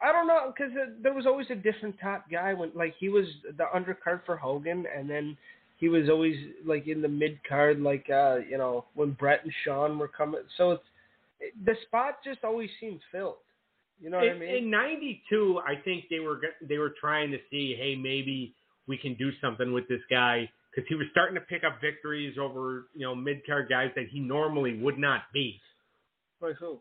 I 0.00 0.12
don't 0.12 0.26
know 0.26 0.52
because 0.56 0.72
there 1.02 1.12
was 1.12 1.26
always 1.26 1.48
a 1.50 1.54
different 1.54 1.96
top 2.00 2.30
guy 2.30 2.54
when 2.54 2.70
like 2.74 2.94
he 2.98 3.08
was 3.08 3.26
the 3.56 3.64
undercard 3.74 4.24
for 4.24 4.36
Hogan, 4.36 4.86
and 4.96 5.10
then 5.10 5.36
he 5.78 5.88
was 5.88 6.08
always 6.08 6.36
like 6.64 6.86
in 6.86 7.02
the 7.02 7.08
mid 7.08 7.38
card, 7.48 7.80
like 7.80 8.06
uh, 8.08 8.36
you 8.48 8.56
know 8.56 8.84
when 8.94 9.12
Bret 9.12 9.42
and 9.44 9.52
Shawn 9.64 9.98
were 9.98 10.08
coming. 10.08 10.40
So 10.56 10.72
it's 10.72 10.82
the 11.64 11.74
spot 11.86 12.18
just 12.24 12.44
always 12.44 12.70
seemed 12.80 13.00
filled. 13.10 13.36
You 14.00 14.08
know 14.10 14.18
what 14.18 14.28
I 14.28 14.32
in, 14.32 14.38
mean? 14.38 14.54
in 14.64 14.70
'92, 14.70 15.60
I 15.66 15.74
think 15.82 16.04
they 16.08 16.20
were 16.20 16.40
they 16.66 16.78
were 16.78 16.94
trying 16.98 17.30
to 17.32 17.38
see, 17.50 17.76
hey, 17.78 17.96
maybe 17.96 18.54
we 18.88 18.96
can 18.96 19.14
do 19.14 19.30
something 19.40 19.72
with 19.72 19.86
this 19.88 20.00
guy 20.10 20.48
because 20.70 20.88
he 20.88 20.94
was 20.94 21.06
starting 21.10 21.34
to 21.34 21.40
pick 21.42 21.64
up 21.64 21.80
victories 21.80 22.36
over 22.40 22.86
you 22.94 23.06
know 23.06 23.14
mid 23.14 23.44
card 23.46 23.68
guys 23.68 23.90
that 23.96 24.06
he 24.10 24.20
normally 24.20 24.78
would 24.80 24.98
not 24.98 25.22
beat. 25.34 25.60
Like 26.40 26.56
who? 26.56 26.80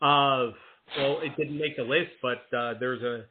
Uh, 0.00 0.52
well, 0.96 1.20
it 1.22 1.36
didn't 1.36 1.58
make 1.58 1.76
the 1.76 1.82
list, 1.82 2.12
but 2.22 2.56
uh, 2.56 2.74
there's 2.80 3.02
a 3.02 3.24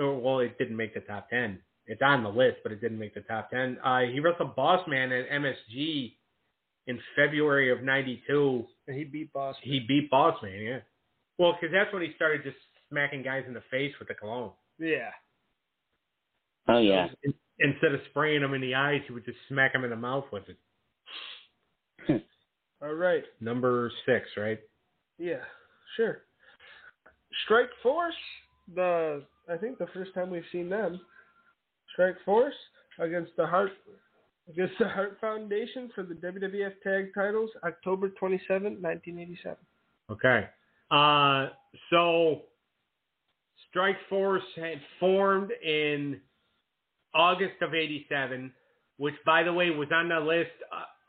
oh, 0.00 0.18
well, 0.18 0.38
it 0.40 0.56
didn't 0.58 0.76
make 0.76 0.94
the 0.94 1.00
top 1.00 1.28
ten. 1.28 1.58
It's 1.86 2.02
on 2.02 2.22
the 2.22 2.30
list, 2.30 2.58
but 2.62 2.72
it 2.72 2.80
didn't 2.80 2.98
make 2.98 3.14
the 3.14 3.22
top 3.22 3.50
ten. 3.50 3.78
Uh, 3.84 4.00
he 4.00 4.20
wrestled 4.20 4.56
Boss 4.56 4.86
Man 4.88 5.12
at 5.12 5.28
MSG 5.28 6.14
in 6.86 6.98
February 7.16 7.70
of 7.70 7.82
'92. 7.82 8.64
And 8.86 8.96
he 8.96 9.04
beat 9.04 9.32
Boss. 9.32 9.56
He 9.62 9.80
beat 9.86 10.10
Boss 10.10 10.40
Man, 10.42 10.58
yeah. 10.60 10.78
Well, 11.40 11.56
because 11.58 11.72
that's 11.72 11.90
when 11.90 12.02
he 12.02 12.12
started 12.16 12.42
just 12.44 12.58
smacking 12.90 13.22
guys 13.22 13.44
in 13.48 13.54
the 13.54 13.62
face 13.70 13.94
with 13.98 14.08
the 14.08 14.14
cologne. 14.14 14.50
Yeah. 14.78 15.08
Oh 16.68 16.80
yeah. 16.80 17.06
Instead 17.58 17.94
of 17.94 18.00
spraying 18.10 18.42
them 18.42 18.52
in 18.52 18.60
the 18.60 18.74
eyes, 18.74 19.00
he 19.06 19.14
would 19.14 19.24
just 19.24 19.38
smack 19.48 19.72
them 19.72 19.84
in 19.84 19.88
the 19.88 19.96
mouth 19.96 20.26
with 20.30 20.42
it. 20.50 22.22
All 22.82 22.92
right. 22.92 23.22
Number 23.40 23.90
six, 24.04 24.26
right? 24.36 24.58
Yeah. 25.16 25.40
Sure. 25.96 26.18
Strike 27.46 27.70
Force. 27.82 28.12
The 28.74 29.22
I 29.50 29.56
think 29.56 29.78
the 29.78 29.88
first 29.94 30.12
time 30.12 30.28
we've 30.28 30.42
seen 30.52 30.68
them. 30.68 31.00
Strike 31.94 32.16
Force 32.26 32.54
against 32.98 33.32
the 33.38 33.46
Heart 33.46 33.70
against 34.46 34.74
the 34.78 34.88
Heart 34.88 35.16
Foundation 35.22 35.90
for 35.94 36.02
the 36.02 36.16
WWF 36.16 36.82
Tag 36.82 37.12
Titles, 37.14 37.48
October 37.64 38.10
27, 38.10 38.82
1987. 38.82 39.56
Okay. 40.10 40.46
Uh, 40.90 41.48
so 41.90 42.42
Strike 43.68 43.96
Force 44.08 44.42
had 44.56 44.80
formed 44.98 45.50
in 45.64 46.20
August 47.14 47.62
of 47.62 47.74
'87, 47.74 48.52
which, 48.96 49.14
by 49.24 49.42
the 49.42 49.52
way, 49.52 49.70
was 49.70 49.88
on 49.92 50.08
the 50.08 50.20
list. 50.20 50.50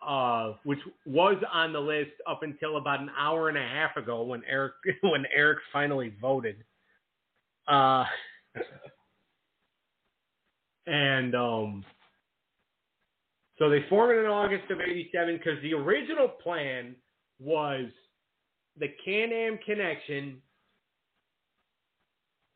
Uh, 0.05 0.53
which 0.63 0.79
was 1.05 1.37
on 1.53 1.71
the 1.71 1.79
list 1.79 2.09
up 2.27 2.41
until 2.41 2.77
about 2.77 3.01
an 3.01 3.11
hour 3.15 3.49
and 3.49 3.57
a 3.57 3.61
half 3.61 3.95
ago 3.97 4.23
when 4.23 4.41
Eric 4.49 4.73
when 5.01 5.25
Eric 5.35 5.59
finally 5.71 6.13
voted. 6.19 6.55
Uh, 7.67 8.03
and 10.87 11.35
um, 11.35 11.85
so 13.59 13.69
they 13.69 13.85
formed 13.89 14.17
it 14.17 14.21
in 14.21 14.25
August 14.25 14.71
of 14.71 14.79
'87 14.81 15.37
because 15.37 15.61
the 15.61 15.73
original 15.73 16.27
plan 16.27 16.95
was 17.39 17.85
the 18.79 18.87
Can-Am 19.03 19.59
Connection 19.65 20.41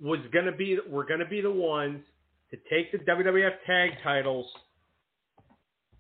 was 0.01 0.19
gonna 0.33 0.51
be 0.51 0.77
were 0.89 1.05
gonna 1.05 1.27
be 1.27 1.41
the 1.41 1.51
ones 1.51 2.01
to 2.51 2.57
take 2.69 2.91
the 2.91 2.97
WWF 2.99 3.53
tag 3.65 3.91
titles 4.03 4.47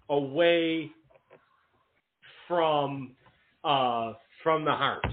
away 0.09 0.91
from 2.47 3.15
uh 3.63 4.13
from 4.43 4.63
the 4.63 4.71
Hearts. 4.71 5.07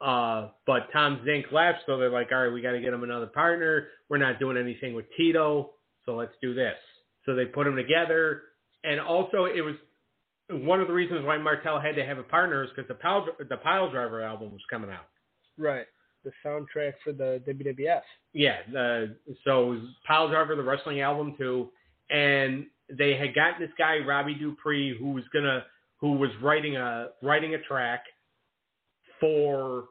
Uh, 0.00 0.50
but 0.66 0.92
Tom 0.92 1.20
Zenk 1.26 1.50
left, 1.50 1.78
so 1.86 1.98
they're 1.98 2.10
like, 2.10 2.28
all 2.30 2.44
right, 2.44 2.52
we 2.52 2.60
got 2.60 2.72
to 2.72 2.80
get 2.80 2.92
him 2.92 3.02
another 3.02 3.26
partner. 3.26 3.88
We're 4.08 4.18
not 4.18 4.38
doing 4.38 4.56
anything 4.56 4.94
with 4.94 5.06
Tito, 5.16 5.70
so 6.06 6.14
let's 6.14 6.34
do 6.40 6.54
this. 6.54 6.76
So 7.26 7.34
they 7.34 7.46
put 7.46 7.64
them 7.64 7.74
together, 7.74 8.42
and 8.84 9.00
also 9.00 9.46
it 9.46 9.60
was 9.62 9.74
one 10.50 10.80
of 10.80 10.88
the 10.88 10.94
reasons 10.94 11.24
why 11.24 11.36
Martel 11.36 11.80
had 11.80 11.94
to 11.96 12.04
have 12.04 12.18
a 12.18 12.22
partner 12.22 12.64
is 12.64 12.70
because 12.74 12.88
the 12.88 12.94
Pile, 12.94 13.26
the 13.38 13.56
Piledriver 13.56 14.26
album 14.26 14.52
was 14.52 14.62
coming 14.70 14.90
out. 14.90 15.08
Right. 15.58 15.86
The 16.24 16.32
soundtrack 16.44 16.94
for 17.04 17.12
the 17.12 17.42
WWF. 17.46 18.00
Yeah, 18.32 18.58
the 18.72 19.16
so 19.44 19.72
it 19.72 19.74
was 19.76 19.80
Piledriver, 20.08 20.56
the 20.56 20.62
wrestling 20.62 21.00
album 21.00 21.34
too, 21.38 21.70
and 22.10 22.66
they 22.90 23.16
had 23.16 23.34
gotten 23.34 23.60
this 23.60 23.70
guy 23.78 23.98
Robbie 23.98 24.34
Dupree 24.34 24.96
who 24.98 25.12
was 25.12 25.24
gonna 25.32 25.64
who 25.98 26.12
was 26.12 26.30
writing 26.42 26.76
a 26.76 27.08
writing 27.22 27.54
a 27.54 27.62
track 27.62 28.04
for 29.20 29.84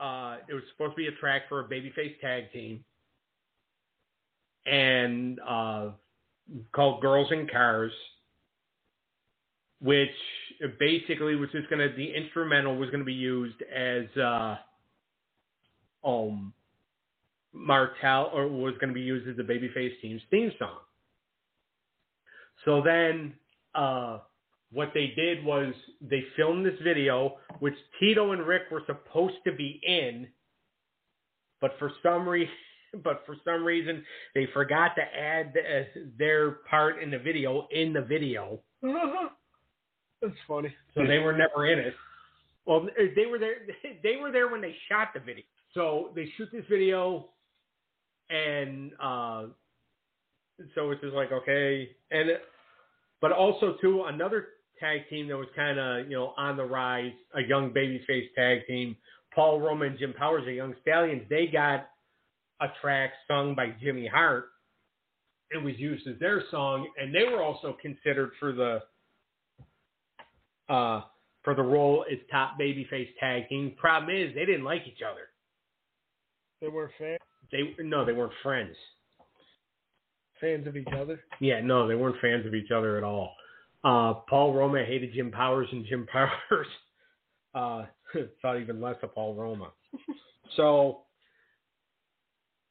uh 0.00 0.36
it 0.48 0.54
was 0.54 0.62
supposed 0.72 0.92
to 0.92 0.96
be 0.96 1.08
a 1.08 1.12
track 1.12 1.42
for 1.48 1.60
a 1.60 1.64
babyface 1.64 2.18
tag 2.20 2.52
team 2.52 2.84
and 4.66 5.40
uh 5.40 5.90
called 6.72 7.00
Girls 7.00 7.30
in 7.32 7.48
Cars 7.48 7.92
which 9.80 10.10
basically 10.78 11.36
was 11.36 11.50
just 11.52 11.68
gonna 11.68 11.88
the 11.96 12.14
instrumental 12.14 12.76
was 12.76 12.90
gonna 12.90 13.04
be 13.04 13.12
used 13.12 13.62
as 13.62 14.04
uh 14.16 14.56
um 16.04 16.52
Martel 17.56 18.30
or 18.32 18.46
was 18.48 18.74
going 18.80 18.88
to 18.88 18.94
be 18.94 19.00
used 19.00 19.26
as 19.28 19.36
the 19.36 19.42
babyface 19.42 20.00
team's 20.00 20.22
theme 20.30 20.52
song. 20.58 20.78
So 22.64 22.82
then 22.84 23.34
uh, 23.74 24.18
what 24.72 24.90
they 24.94 25.12
did 25.16 25.44
was 25.44 25.72
they 26.00 26.24
filmed 26.36 26.66
this 26.66 26.78
video, 26.82 27.36
which 27.60 27.74
Tito 27.98 28.32
and 28.32 28.46
Rick 28.46 28.62
were 28.70 28.82
supposed 28.86 29.36
to 29.44 29.52
be 29.52 29.80
in, 29.82 30.28
but 31.60 31.72
for 31.78 31.90
some 32.02 32.28
reason, 32.28 32.52
but 33.04 33.22
for 33.26 33.36
some 33.44 33.64
reason 33.64 34.04
they 34.34 34.46
forgot 34.52 34.92
to 34.96 35.02
add 35.02 35.54
uh, 35.56 36.00
their 36.18 36.52
part 36.70 37.02
in 37.02 37.10
the 37.10 37.18
video 37.18 37.66
in 37.70 37.92
the 37.92 38.02
video. 38.02 38.60
That's 40.22 40.34
funny. 40.48 40.74
So 40.94 41.06
they 41.06 41.18
were 41.18 41.36
never 41.36 41.66
in 41.66 41.78
it. 41.78 41.94
Well, 42.64 42.88
they 42.96 43.26
were 43.26 43.38
there. 43.38 43.56
They 44.02 44.16
were 44.16 44.32
there 44.32 44.50
when 44.50 44.60
they 44.60 44.74
shot 44.88 45.08
the 45.14 45.20
video. 45.20 45.44
So 45.74 46.10
they 46.14 46.28
shoot 46.36 46.48
this 46.52 46.64
video, 46.70 47.28
and 48.30 48.92
uh, 49.00 49.44
so 50.74 50.90
it's 50.90 51.00
just 51.00 51.14
like 51.14 51.32
okay, 51.32 51.90
and 52.10 52.30
but 53.20 53.32
also 53.32 53.76
too 53.80 54.04
another 54.06 54.48
tag 54.80 55.02
team 55.10 55.28
that 55.28 55.36
was 55.36 55.48
kind 55.54 55.78
of 55.78 56.08
you 56.08 56.16
know 56.16 56.34
on 56.36 56.56
the 56.56 56.64
rise, 56.64 57.12
a 57.34 57.42
young 57.42 57.70
babyface 57.70 58.32
tag 58.34 58.66
team. 58.66 58.96
Paul 59.34 59.60
Roma 59.60 59.84
and 59.84 59.98
Jim 59.98 60.14
Powers, 60.14 60.44
the 60.46 60.54
Young 60.54 60.74
Stallions, 60.80 61.22
they 61.28 61.46
got 61.46 61.90
a 62.62 62.68
track 62.80 63.10
sung 63.28 63.54
by 63.54 63.74
Jimmy 63.82 64.06
Hart. 64.06 64.46
It 65.50 65.62
was 65.62 65.74
used 65.76 66.06
as 66.08 66.18
their 66.18 66.42
song, 66.50 66.88
and 66.96 67.14
they 67.14 67.24
were 67.24 67.42
also 67.42 67.76
considered 67.80 68.30
for 68.40 68.52
the 68.52 68.80
uh, 70.68 71.02
for 71.42 71.54
the 71.54 71.62
role 71.62 72.04
as 72.10 72.18
top 72.30 72.58
babyface 72.60 73.08
tag 73.20 73.48
team. 73.48 73.74
Problem 73.78 74.14
is, 74.16 74.34
they 74.34 74.44
didn't 74.44 74.64
like 74.64 74.82
each 74.86 75.02
other. 75.08 75.28
They 76.60 76.68
weren't 76.68 76.92
fans 76.98 77.18
They 77.52 77.74
no, 77.84 78.04
they 78.04 78.12
weren't 78.12 78.32
friends. 78.42 78.74
fans 80.40 80.66
of 80.66 80.76
each 80.76 80.88
other. 80.98 81.20
Yeah, 81.40 81.60
no, 81.60 81.86
they 81.86 81.94
weren't 81.94 82.20
fans 82.20 82.46
of 82.46 82.54
each 82.54 82.70
other 82.70 82.96
at 82.96 83.04
all. 83.04 83.34
Uh, 83.84 84.14
Paul 84.28 84.52
Roma 84.54 84.84
hated 84.84 85.12
Jim 85.14 85.30
Powers, 85.30 85.68
and 85.70 85.84
Jim 85.86 86.06
Powers 86.12 86.66
uh, 87.54 87.84
thought 88.42 88.58
even 88.60 88.80
less 88.80 88.96
of 89.02 89.14
Paul 89.14 89.34
Roma. 89.34 89.70
so 90.56 91.02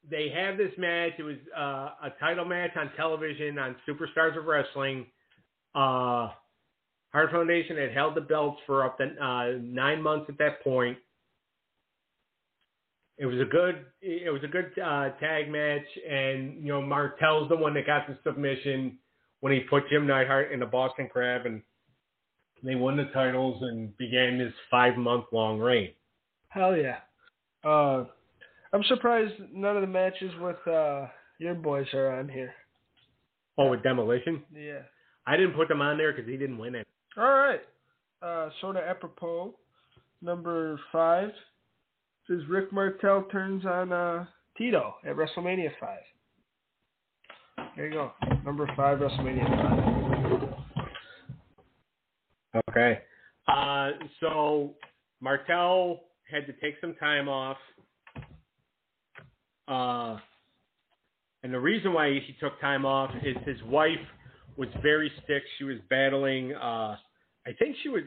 they 0.09 0.29
have 0.29 0.57
this 0.57 0.71
match. 0.77 1.13
It 1.17 1.23
was 1.23 1.37
uh, 1.57 2.07
a 2.07 2.13
title 2.19 2.45
match 2.45 2.71
on 2.75 2.91
television 2.97 3.57
on 3.57 3.75
Superstars 3.87 4.37
of 4.37 4.45
Wrestling. 4.45 5.05
Uh, 5.73 6.29
Hart 7.15 7.31
Foundation 7.31 7.77
had 7.77 7.93
held 7.93 8.13
the 8.13 8.19
belts 8.19 8.59
for 8.65 8.83
up 8.83 8.97
to 8.97 9.05
uh, 9.05 9.57
nine 9.61 10.01
months 10.01 10.25
at 10.27 10.37
that 10.39 10.61
point. 10.61 10.97
It 13.17 13.25
was 13.25 13.39
a 13.39 13.45
good, 13.45 13.85
it 14.01 14.33
was 14.33 14.43
a 14.43 14.49
good 14.49 14.77
uh, 14.77 15.11
tag 15.21 15.49
match, 15.49 15.85
and 16.09 16.61
you 16.61 16.73
know 16.73 16.81
Martel's 16.81 17.47
the 17.47 17.55
one 17.55 17.73
that 17.75 17.85
got 17.85 18.05
the 18.05 18.17
submission 18.25 18.97
when 19.39 19.53
he 19.53 19.61
put 19.61 19.87
Jim 19.89 20.05
Neidhart 20.05 20.51
in 20.51 20.59
the 20.59 20.65
Boston 20.65 21.07
Crab, 21.09 21.45
and 21.45 21.61
they 22.63 22.75
won 22.75 22.97
the 22.97 23.05
titles 23.13 23.63
and 23.63 23.95
began 23.95 24.37
this 24.37 24.51
five 24.69 24.97
month 24.97 25.23
long 25.31 25.57
reign. 25.57 25.91
Hell 26.49 26.75
yeah. 26.75 26.97
Uh, 27.63 28.03
I'm 28.73 28.83
surprised 28.89 29.35
none 29.53 29.77
of 29.77 29.81
the 29.81 29.87
matches 29.87 30.33
with 30.41 30.67
uh, 30.67 31.07
your 31.39 31.55
boys 31.55 31.87
are 31.93 32.19
on 32.19 32.27
here. 32.27 32.53
Oh, 33.57 33.69
with 33.69 33.83
Demolition, 33.83 34.43
Yeah. 34.53 34.81
I 35.25 35.37
didn't 35.37 35.55
put 35.55 35.69
them 35.69 35.81
on 35.81 35.97
there 35.97 36.11
because 36.11 36.29
he 36.29 36.35
didn't 36.35 36.57
win 36.57 36.75
it. 36.75 36.85
All 37.17 37.23
right. 37.23 37.61
Uh, 38.21 38.49
sort 38.59 38.75
of 38.75 38.83
apropos, 38.83 39.53
number 40.21 40.79
five 40.91 41.29
says 42.27 42.39
Rick 42.49 42.73
Martel 42.73 43.23
turns 43.31 43.65
on 43.65 43.91
uh, 43.91 44.25
Tito 44.57 44.95
at 45.05 45.15
WrestleMania 45.15 45.69
5. 45.79 45.97
There 47.75 47.87
you 47.87 47.93
go. 47.93 48.11
Number 48.43 48.67
five, 48.75 48.99
WrestleMania 48.99 49.47
5. 52.53 52.63
Okay. 52.69 52.99
Uh, 53.47 53.91
so 54.19 54.73
Martel 55.21 56.01
had 56.31 56.47
to 56.47 56.53
take 56.53 56.75
some 56.81 56.95
time 56.95 57.27
off. 57.27 57.57
Uh, 59.67 60.17
and 61.43 61.53
the 61.53 61.59
reason 61.59 61.93
why 61.93 62.09
he 62.09 62.35
took 62.39 62.59
time 62.59 62.85
off 62.85 63.11
is 63.23 63.35
his 63.45 63.61
wife 63.63 63.99
was 64.57 64.69
very 64.81 65.11
sick. 65.27 65.43
She 65.57 65.63
was 65.63 65.77
battling, 65.89 66.53
uh, 66.53 66.95
I 67.47 67.53
think 67.59 67.75
she 67.83 67.89
was, 67.89 68.03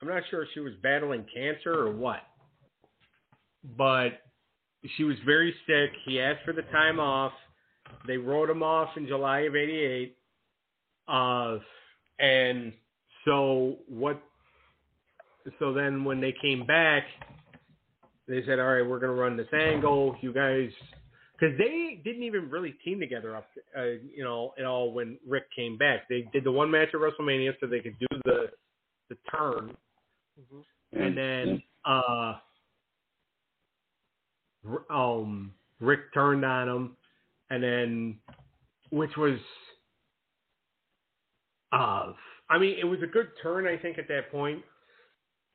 I'm 0.00 0.08
not 0.08 0.22
sure 0.30 0.42
if 0.42 0.48
she 0.54 0.60
was 0.60 0.72
battling 0.82 1.24
cancer 1.34 1.72
or 1.72 1.92
what. 1.92 2.20
But 3.76 4.20
she 4.96 5.04
was 5.04 5.16
very 5.24 5.54
sick. 5.66 5.90
He 6.04 6.20
asked 6.20 6.44
for 6.44 6.52
the 6.52 6.62
time 6.62 7.00
off. 7.00 7.32
They 8.06 8.16
wrote 8.16 8.50
him 8.50 8.62
off 8.62 8.90
in 8.96 9.06
July 9.06 9.40
of 9.40 9.56
88. 9.56 10.16
Uh, 11.08 11.58
and 12.18 12.72
so 13.24 13.76
what? 13.88 14.20
So 15.58 15.72
then 15.72 16.04
when 16.04 16.20
they 16.20 16.34
came 16.40 16.66
back, 16.66 17.04
they 18.26 18.42
said, 18.46 18.58
"All 18.58 18.66
right, 18.66 18.86
we're 18.86 19.00
going 19.00 19.14
to 19.14 19.20
run 19.20 19.36
this 19.36 19.52
angle. 19.52 20.16
You 20.20 20.32
guys." 20.32 20.70
Because 21.38 21.58
they 21.58 22.00
didn't 22.04 22.22
even 22.22 22.48
really 22.48 22.76
team 22.84 23.00
together 23.00 23.36
up, 23.36 23.46
uh, 23.76 23.82
you 24.14 24.22
know, 24.22 24.54
at 24.58 24.64
all 24.64 24.92
when 24.92 25.18
Rick 25.26 25.44
came 25.54 25.76
back. 25.76 26.08
They 26.08 26.28
did 26.32 26.44
the 26.44 26.52
one 26.52 26.70
match 26.70 26.88
at 26.94 27.00
WrestleMania 27.00 27.54
so 27.58 27.66
they 27.66 27.80
could 27.80 27.98
do 27.98 28.06
the 28.24 28.50
the 29.10 29.16
turn, 29.30 29.76
and 30.92 31.16
then 31.18 31.62
uh, 31.84 32.34
um, 34.90 35.52
Rick 35.80 36.12
turned 36.14 36.44
on 36.44 36.68
him, 36.68 36.96
and 37.50 37.62
then 37.62 38.18
which 38.90 39.16
was, 39.16 39.38
uh, 41.72 42.12
I 42.48 42.58
mean, 42.58 42.76
it 42.80 42.84
was 42.84 43.00
a 43.02 43.06
good 43.06 43.28
turn, 43.42 43.66
I 43.66 43.76
think, 43.76 43.98
at 43.98 44.08
that 44.08 44.30
point. 44.30 44.62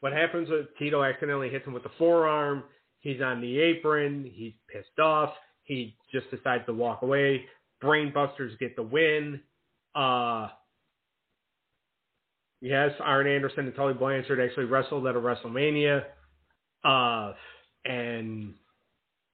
What 0.02 0.14
happens 0.14 0.50
is 0.50 0.66
Tito 0.78 1.04
accidentally 1.04 1.50
hits 1.50 1.66
him 1.66 1.74
with 1.74 1.84
the 1.84 1.92
forearm. 1.98 2.64
He's 3.00 3.22
on 3.22 3.42
the 3.42 3.60
apron. 3.60 4.30
He's 4.34 4.54
pissed 4.72 5.00
off. 5.00 5.34
He 5.70 5.96
just 6.12 6.30
decides 6.32 6.66
to 6.66 6.74
walk 6.74 7.04
away. 7.04 7.46
Brainbusters 7.82 8.58
get 8.60 8.76
the 8.76 8.82
win. 8.82 9.40
Uh, 9.94 10.48
yes, 12.60 12.90
Arn 13.00 13.28
Anderson 13.28 13.68
and 13.68 13.76
Tully 13.76 13.94
Blanchard 13.94 14.40
actually 14.40 14.66
wrestled 14.66 15.06
at 15.06 15.16
a 15.16 15.20
WrestleMania. 15.20 16.06
Uh, 16.84 17.34
and 17.86 18.56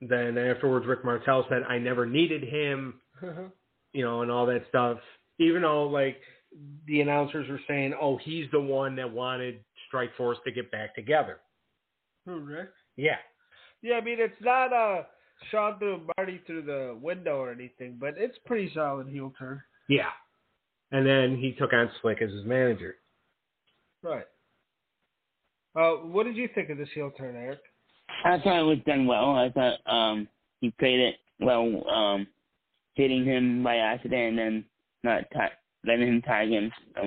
then 0.01 0.37
afterwards, 0.37 0.85
Rick 0.85 1.05
Martel 1.05 1.45
said, 1.47 1.63
I 1.69 1.77
never 1.77 2.05
needed 2.05 2.43
him, 2.43 2.99
you 3.93 4.03
know, 4.03 4.21
and 4.21 4.29
all 4.29 4.45
that 4.47 4.65
stuff. 4.67 4.97
Even 5.39 5.61
though, 5.61 5.87
like, 5.87 6.17
the 6.85 6.99
announcers 6.99 7.47
were 7.47 7.61
saying, 7.65 7.93
oh, 7.99 8.17
he's 8.17 8.45
the 8.51 8.59
one 8.59 8.97
that 8.97 9.09
wanted 9.09 9.61
Strike 9.87 10.13
Force 10.17 10.37
to 10.45 10.51
get 10.51 10.69
back 10.69 10.95
together. 10.95 11.37
Who, 12.25 12.39
Rick? 12.39 12.71
Yeah. 12.97 13.17
Yeah, 13.81 13.95
I 13.95 14.01
mean 14.01 14.17
it's 14.19 14.33
not 14.41 14.73
uh 14.73 15.03
Shawn 15.51 15.77
threw 15.79 16.07
Marty 16.17 16.41
through 16.45 16.63
the 16.63 16.97
window 17.01 17.37
or 17.37 17.51
anything, 17.51 17.97
but 17.99 18.15
it's 18.17 18.37
pretty 18.45 18.71
solid 18.73 19.07
heel 19.07 19.33
turn. 19.37 19.61
Yeah. 19.89 20.09
And 20.91 21.05
then 21.05 21.37
he 21.37 21.53
took 21.53 21.73
on 21.73 21.89
Slick 22.01 22.21
as 22.21 22.31
his 22.31 22.45
manager. 22.45 22.95
Right. 24.01 24.25
Uh, 25.75 26.05
what 26.05 26.23
did 26.23 26.37
you 26.37 26.47
think 26.55 26.69
of 26.69 26.77
this 26.77 26.89
heel 26.93 27.11
turn, 27.17 27.35
Eric? 27.35 27.59
I 28.23 28.39
thought 28.39 28.59
it 28.59 28.63
was 28.63 28.77
done 28.85 29.07
well. 29.07 29.31
I 29.31 29.49
thought 29.49 29.79
um 29.91 30.27
he 30.61 30.71
played 30.79 30.99
it 30.99 31.15
well, 31.39 31.87
um 31.89 32.27
hitting 32.93 33.25
him 33.25 33.63
by 33.63 33.77
accident 33.77 34.29
and 34.29 34.37
then 34.37 34.65
not 35.03 35.23
ta- 35.33 35.49
letting 35.85 36.07
him 36.07 36.21
tag 36.21 36.49
him. 36.49 36.71
So 36.95 37.01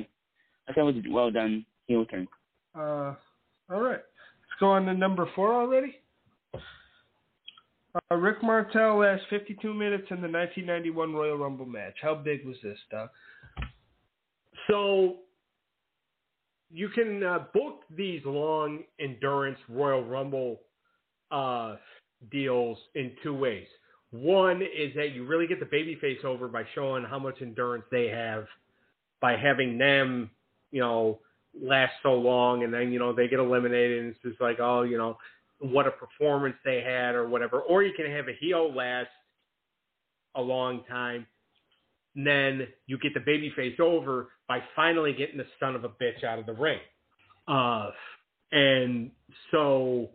I 0.69 0.73
thought 0.73 0.89
it 0.89 0.95
was 0.97 1.05
well 1.11 1.31
done 1.31 1.65
heel 1.87 2.05
turn. 2.05 2.29
Uh, 2.75 3.15
all 3.71 3.81
right. 3.81 4.01
Let's 4.01 4.61
go 4.61 4.71
on 4.71 4.85
to 4.87 4.95
number 4.95 5.29
four 5.35 5.55
already. 5.55 5.97
Uh, 7.95 8.17
Rick 8.17 8.43
Martel 8.43 8.99
lasts 8.99 9.25
52 9.31 9.73
minutes 9.73 10.07
in 10.11 10.21
the 10.21 10.29
1991 10.29 11.13
Royal 11.15 11.37
Rumble 11.37 11.67
match. 11.67 11.95
How 12.03 12.15
big 12.15 12.45
was 12.45 12.57
this, 12.63 12.79
Doc? 12.91 13.11
So 14.71 15.17
you 16.71 16.89
can 16.91 17.23
uh, 17.23 17.45
book 17.55 17.83
these 17.97 18.21
long 18.25 18.81
endurance 19.01 19.59
Royal 19.69 20.05
Rumble 20.05 20.61
uh, 21.31 21.77
deals 22.31 22.79
in 22.95 23.13
two 23.23 23.35
ways. 23.35 23.67
One 24.11 24.63
is 24.63 24.95
that 24.97 25.13
you 25.13 25.27
really 25.27 25.47
get 25.47 25.61
the 25.61 25.67
babyface 25.67 26.25
over 26.25 26.49
by 26.49 26.65
showing 26.75 27.05
how 27.05 27.19
much 27.19 27.37
endurance 27.41 27.85
they 27.91 28.09
have 28.09 28.47
by 29.21 29.37
having 29.37 29.79
them, 29.79 30.31
you 30.71 30.81
know, 30.81 31.19
last 31.61 31.93
so 32.03 32.15
long 32.15 32.63
and 32.63 32.73
then, 32.73 32.93
you 32.93 32.99
know, 32.99 33.13
they 33.13 33.29
get 33.29 33.39
eliminated 33.39 34.05
and 34.05 34.15
it's 34.15 34.23
just 34.23 34.41
like, 34.41 34.61
oh, 34.61 34.83
you 34.83 34.97
know, 34.97 35.19
what 35.61 35.87
a 35.87 35.91
performance 35.91 36.57
they 36.65 36.81
had 36.81 37.15
or 37.15 37.29
whatever. 37.29 37.61
Or 37.61 37.83
you 37.83 37.93
can 37.95 38.11
have 38.11 38.29
a 38.29 38.35
heel 38.39 38.73
last 38.73 39.09
a 40.35 40.41
long 40.41 40.85
time. 40.89 41.27
And 42.15 42.27
then 42.27 42.69
you 42.87 42.99
get 42.99 43.15
the 43.15 43.21
babyface 43.21 43.79
over 43.81 44.29
by 44.49 44.61
finally 44.75 45.13
getting 45.13 45.39
the 45.39 45.47
son 45.61 45.75
of 45.75 45.85
a 45.85 45.89
bitch 45.89 46.25
out 46.25 46.39
of 46.39 46.47
the 46.47 46.53
ring. 46.53 46.79
Uh, 47.47 47.91
and 48.53 49.11
so 49.51 50.11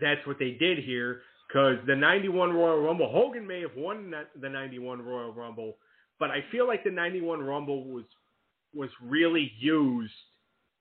that's 0.00 0.26
what 0.26 0.38
they 0.38 0.52
did 0.52 0.78
here 0.78 1.20
because 1.48 1.76
the 1.86 1.94
91 1.94 2.52
Royal 2.52 2.80
Rumble, 2.80 3.10
Hogan 3.10 3.46
may 3.46 3.60
have 3.60 3.76
won 3.76 4.14
the 4.40 4.48
91 4.48 5.02
Royal 5.02 5.32
Rumble, 5.32 5.76
but 6.18 6.30
I 6.30 6.44
feel 6.50 6.66
like 6.66 6.82
the 6.82 6.90
91 6.90 7.40
Rumble 7.40 7.84
was 7.84 8.04
was 8.74 8.88
really 9.02 9.52
used 9.58 10.14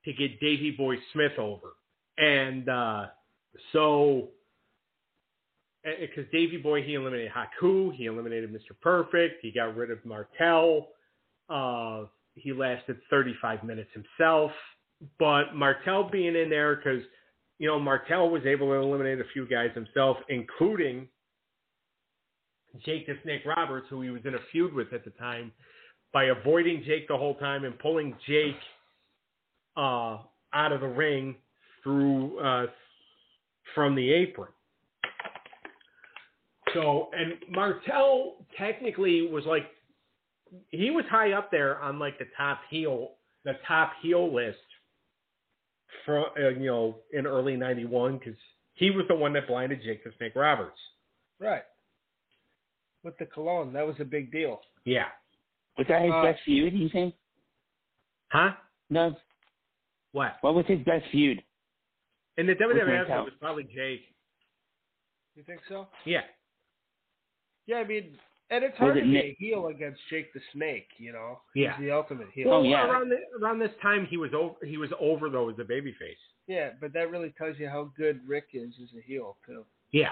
to 0.06 0.13
get 0.13 0.39
Davey 0.39 0.72
Boy 0.72 0.96
Smith 1.12 1.38
over. 1.38 1.74
And 2.17 2.70
uh, 2.70 3.08
so, 3.72 4.30
because 5.84 6.26
Davey 6.32 6.58
Boy, 6.58 6.84
he 6.84 6.94
eliminated 6.94 7.32
Haku, 7.32 7.94
he 7.96 8.06
eliminated 8.06 8.52
Mr. 8.52 8.80
Perfect, 8.82 9.36
he 9.42 9.52
got 9.52 9.76
rid 9.76 9.92
of 9.92 10.04
Martel, 10.06 10.88
uh, 11.50 12.06
he 12.36 12.54
lasted 12.54 12.98
35 13.10 13.64
minutes 13.64 13.90
himself. 13.94 14.52
But 15.20 15.56
Martel 15.56 16.10
being 16.12 16.36
in 16.36 16.50
there, 16.50 16.76
because, 16.76 17.02
you 17.58 17.68
know, 17.68 17.80
Martel 17.80 18.30
was 18.30 18.46
able 18.46 18.68
to 18.68 18.74
eliminate 18.74 19.20
a 19.20 19.26
few 19.34 19.48
guys 19.48 19.72
himself, 19.74 20.18
including 20.30 21.08
Jake 22.86 23.08
the 23.08 23.16
Snake 23.24 23.42
Roberts, 23.46 23.88
who 23.90 24.02
he 24.02 24.10
was 24.12 24.22
in 24.26 24.36
a 24.36 24.40
feud 24.52 24.74
with 24.74 24.94
at 24.94 25.04
the 25.04 25.10
time, 25.12 25.52
by 26.14 26.26
avoiding 26.26 26.84
Jake 26.86 27.08
the 27.08 27.18
whole 27.18 27.36
time 27.36 27.66
and 27.66 27.78
pulling 27.80 28.16
Jake 28.28 28.56
uh, 29.76 30.20
out 30.54 30.72
of 30.72 30.82
the 30.82 30.88
ring 30.88 31.36
through 31.84 32.40
uh, 32.40 32.68
from 33.76 33.96
the 33.96 34.12
apron. 34.12 34.50
So, 36.74 37.10
and 37.14 37.34
Martel 37.50 38.46
technically 38.58 39.28
was 39.28 39.44
like, 39.46 39.66
he 40.70 40.90
was 40.90 41.06
high 41.10 41.34
up 41.34 41.52
there 41.52 41.80
on 41.82 42.00
like 42.00 42.18
the 42.18 42.26
top 42.38 42.62
heel, 42.70 43.12
the 43.44 43.54
top 43.68 43.94
heel 44.02 44.34
list 44.34 44.58
from, 46.06 46.26
uh, 46.42 46.50
you 46.50 46.68
know, 46.68 46.98
in 47.14 47.26
early 47.26 47.58
91 47.58 48.18
because 48.20 48.40
he 48.74 48.90
was 48.90 49.06
the 49.10 49.16
one 49.16 49.34
that 49.34 49.48
blinded 49.48 49.82
Jake 49.84 50.04
the 50.04 50.12
Snake 50.18 50.34
Roberts. 50.36 50.78
Right. 51.40 51.64
With 53.04 53.18
the 53.18 53.26
cologne, 53.26 53.74
that 53.74 53.86
was 53.86 53.96
a 54.00 54.06
big 54.06 54.32
deal. 54.32 54.62
Yeah. 54.86 55.08
Was 55.78 55.88
that 55.88 56.04
his 56.04 56.12
Uh, 56.14 56.24
best 56.24 56.42
feud, 56.46 56.72
do 56.74 56.78
you 56.80 56.90
think? 56.90 57.16
Huh? 58.32 58.52
No. 58.90 59.16
What? 60.14 60.38
What 60.42 60.56
was 60.56 60.66
his 60.68 60.80
best 60.86 61.06
feud? 61.12 61.44
In 62.38 62.48
the 62.48 62.54
WWF, 62.56 62.88
Martel? 62.88 63.22
it 63.22 63.26
was 63.26 63.34
probably 63.39 63.63
Jake. 63.63 64.02
You 65.36 65.44
think 65.44 65.62
so? 65.70 65.88
Yeah. 66.06 66.22
Yeah, 67.67 67.78
I 67.78 67.84
mean, 67.86 68.17
and 68.50 68.63
it's 68.63 68.78
hard 68.78 68.98
it 68.98 69.02
to 69.02 69.06
be 69.06 69.13
Nick- 69.13 69.26
a 69.26 69.36
heel 69.39 69.67
against 69.67 70.00
Jake 70.10 70.34
the 70.34 70.41
Snake. 70.54 70.88
You 70.98 71.13
know, 71.13 71.39
Yeah. 71.56 71.76
he's 71.78 71.86
the 71.86 71.91
ultimate 71.91 72.28
heel. 72.34 72.52
Oh, 72.52 72.63
yeah. 72.63 72.86
Around, 72.89 73.10
the, 73.10 73.17
around 73.41 73.60
this 73.60 73.72
time, 73.82 74.06
he 74.10 74.17
was 74.17 74.32
over. 74.34 74.56
He 74.65 74.78
was 74.78 74.89
over 75.00 75.30
though 75.30 75.50
as 75.50 75.60
a 75.60 75.63
babyface. 75.63 76.17
Yeah, 76.48 76.72
but 76.82 76.91
that 76.94 77.12
really 77.12 77.34
tells 77.38 77.58
you 77.60 77.70
how 77.70 77.91
good 77.96 78.20
Rick 78.28 78.48
is 78.54 78.74
as 78.82 78.89
a 78.98 79.02
heel 79.02 79.38
too. 79.46 79.63
Yeah. 79.91 80.10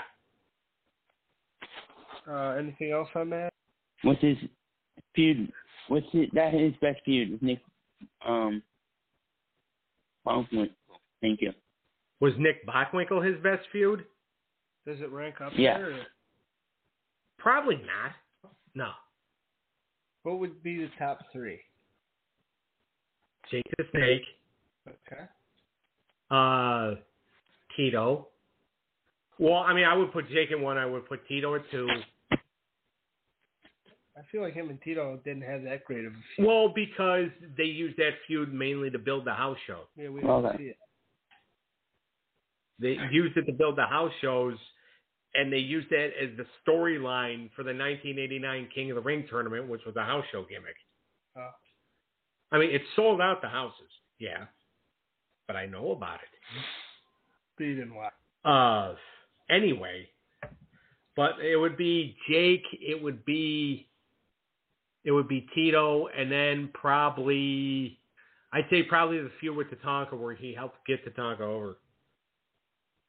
Uh, 2.28 2.52
anything 2.60 2.92
else 2.92 3.10
on 3.16 3.30
that? 3.32 3.52
What's 4.04 4.22
his 4.22 4.38
feud? 5.16 5.52
What's 5.88 6.06
his, 6.12 6.28
that 6.34 6.54
his 6.54 6.74
best 6.82 7.00
feud 7.04 7.32
with 7.32 7.42
Nick? 7.42 7.60
Um. 8.26 8.62
Thank 11.22 11.42
you. 11.42 11.52
Was 12.20 12.34
Nick 12.38 12.66
Bockwinkel 12.68 13.26
his 13.26 13.42
best 13.42 13.66
feud? 13.72 14.06
Does 14.86 15.00
it 15.02 15.12
rank 15.12 15.42
up 15.42 15.54
Yeah. 15.56 15.78
there? 15.78 15.92
Or 15.92 16.06
Probably 17.38 17.78
not. 17.78 18.14
No. 18.76 18.92
what 20.24 20.40
would 20.40 20.62
be 20.62 20.78
the 20.86 20.90
top 21.00 21.20
three? 21.32 21.60
Jake 23.50 23.66
the 23.78 23.86
Snake, 23.92 24.26
Okay. 24.88 25.28
uh, 26.30 26.96
Tito. 27.76 28.28
Well, 29.40 29.56
I 29.56 29.74
mean, 29.74 29.86
I 29.86 29.96
would 29.96 30.12
put 30.12 30.28
Jake 30.30 30.52
in 30.52 30.62
one. 30.62 30.78
I 30.78 30.86
would 30.86 31.08
put 31.08 31.26
Tito 31.28 31.56
in 31.56 31.64
two. 31.72 31.90
I 32.32 34.22
feel 34.32 34.42
like 34.42 34.54
him 34.54 34.70
and 34.70 34.80
Tito 34.82 35.18
didn't 35.24 35.44
have 35.44 35.64
that 35.64 35.86
great 35.86 36.04
of 36.06 36.12
a 36.14 36.18
feud. 36.36 36.48
Well, 36.48 36.68
because 36.68 37.30
they 37.58 37.64
used 37.64 37.96
that 37.98 38.12
feud 38.28 38.54
mainly 38.54 38.90
to 38.92 39.00
build 39.00 39.24
the 39.26 39.34
house 39.34 39.58
show. 39.66 39.88
Yeah, 39.96 40.10
we 40.10 40.20
didn't 40.22 40.36
Okay. 40.46 40.58
see 40.58 40.64
it. 40.66 40.78
They 42.80 42.98
used 43.12 43.36
it 43.38 43.46
to 43.46 43.52
build 43.52 43.78
the 43.78 43.86
house 43.86 44.12
shows, 44.22 44.58
and 45.36 45.52
they 45.52 45.58
used 45.58 45.90
that 45.90 46.10
as 46.22 46.30
the 46.38 46.46
storyline 46.66 47.50
for 47.56 47.64
the 47.64 47.76
1989 47.76 48.70
King 48.74 48.92
of 48.92 48.96
the 48.96 49.02
Ring 49.02 49.26
tournament, 49.30 49.68
which 49.68 49.82
was 49.86 49.96
a 49.96 50.04
house 50.04 50.24
show 50.32 50.46
gimmick. 50.50 50.76
Oh. 51.38 51.50
I 52.52 52.58
mean, 52.58 52.72
it 52.72 52.82
sold 52.96 53.22
out 53.22 53.42
the 53.42 53.50
houses, 53.50 53.92
yeah, 54.18 54.46
but 55.48 55.56
I 55.56 55.66
know 55.66 55.92
about 55.92 56.16
it. 56.16 56.30
But 57.58 57.64
you 57.66 57.76
didn't 57.76 57.96
watch. 57.96 58.14
Uh, 58.44 58.96
anyway, 59.54 60.08
but 61.16 61.32
it 61.44 61.58
would 61.58 61.78
be 61.78 62.16
Jake. 62.30 62.64
It 62.82 63.02
would 63.02 63.24
be, 63.26 63.88
it 65.04 65.12
would 65.12 65.28
be 65.28 65.48
Tito, 65.54 66.08
and 66.08 66.32
then 66.32 66.70
probably, 66.74 68.00
I'd 68.52 68.66
say 68.72 68.84
probably 68.84 69.20
the 69.20 69.32
feud 69.40 69.56
with 69.56 69.68
Tatanka 69.68 70.18
where 70.18 70.34
he 70.34 70.54
helped 70.54 70.78
get 70.88 71.06
Tatanka 71.06 71.42
over. 71.42 71.78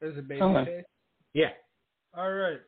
As 0.03 0.17
a 0.17 0.23
baby 0.23 0.41
Okay. 0.43 0.65
face. 0.65 0.85
Yeah. 1.35 1.51
All 2.17 2.33
right. 2.33 2.61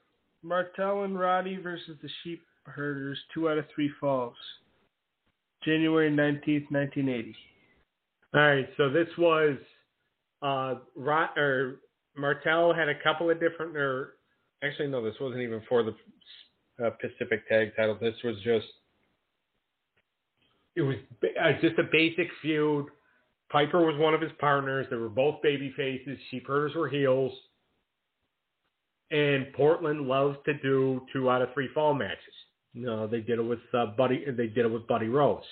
Martel 0.43 1.05
and 1.05 1.19
Roddy 1.19 1.57
versus 1.57 1.97
the 2.03 2.09
Sheep 2.23 2.43
Herders, 2.65 3.19
two 3.33 3.49
out 3.49 3.59
of 3.59 3.65
three 3.75 3.91
falls. 4.01 4.37
January 5.65 6.11
19th, 6.11 6.71
1980. 6.71 7.37
All 8.35 8.41
right, 8.41 8.69
so 8.77 8.91
this 8.91 9.09
was 9.19 9.57
uh 10.43 10.77
Rot 10.97 11.39
or 11.39 11.81
Martel 12.17 12.73
had 12.73 12.89
a 12.89 13.01
couple 13.03 13.31
of 13.31 13.39
different 13.39 13.77
or 13.77 14.15
actually 14.63 14.89
no, 14.89 15.03
this 15.03 15.15
wasn't 15.21 15.43
even 15.43 15.63
for 15.69 15.83
the 15.83 15.95
uh, 16.85 16.91
Pacific 17.01 17.49
Tag 17.49 17.73
title. 17.77 17.97
This 18.01 18.15
was 18.25 18.37
just 18.43 18.67
it 20.75 20.83
was 20.83 20.97
uh, 21.41 21.53
just 21.61 21.79
a 21.79 21.85
basic 21.93 22.29
feud. 22.41 22.87
Piper 23.53 23.85
was 23.85 23.97
one 23.99 24.15
of 24.15 24.21
his 24.21 24.33
partners. 24.41 24.87
They 24.91 24.97
were 24.97 25.11
both 25.11 25.43
baby 25.43 25.73
faces. 25.77 26.19
Sheep 26.31 26.47
herders 26.47 26.75
were 26.75 26.89
heels. 26.89 27.33
And 29.11 29.53
Portland 29.53 30.09
loves 30.09 30.39
to 30.47 30.55
do 30.55 31.03
two 31.13 31.31
out 31.31 31.43
of 31.43 31.53
three 31.53 31.69
fall 31.75 31.93
matches. 31.93 32.35
No, 32.75 33.07
they 33.07 33.21
did 33.21 33.39
it 33.39 33.43
with 33.43 33.59
uh, 33.75 33.87
Buddy. 33.99 34.25
They 34.25 34.47
did 34.47 34.65
it 34.65 34.73
with 34.73 34.87
Buddy 34.87 35.09
Rose. 35.09 35.45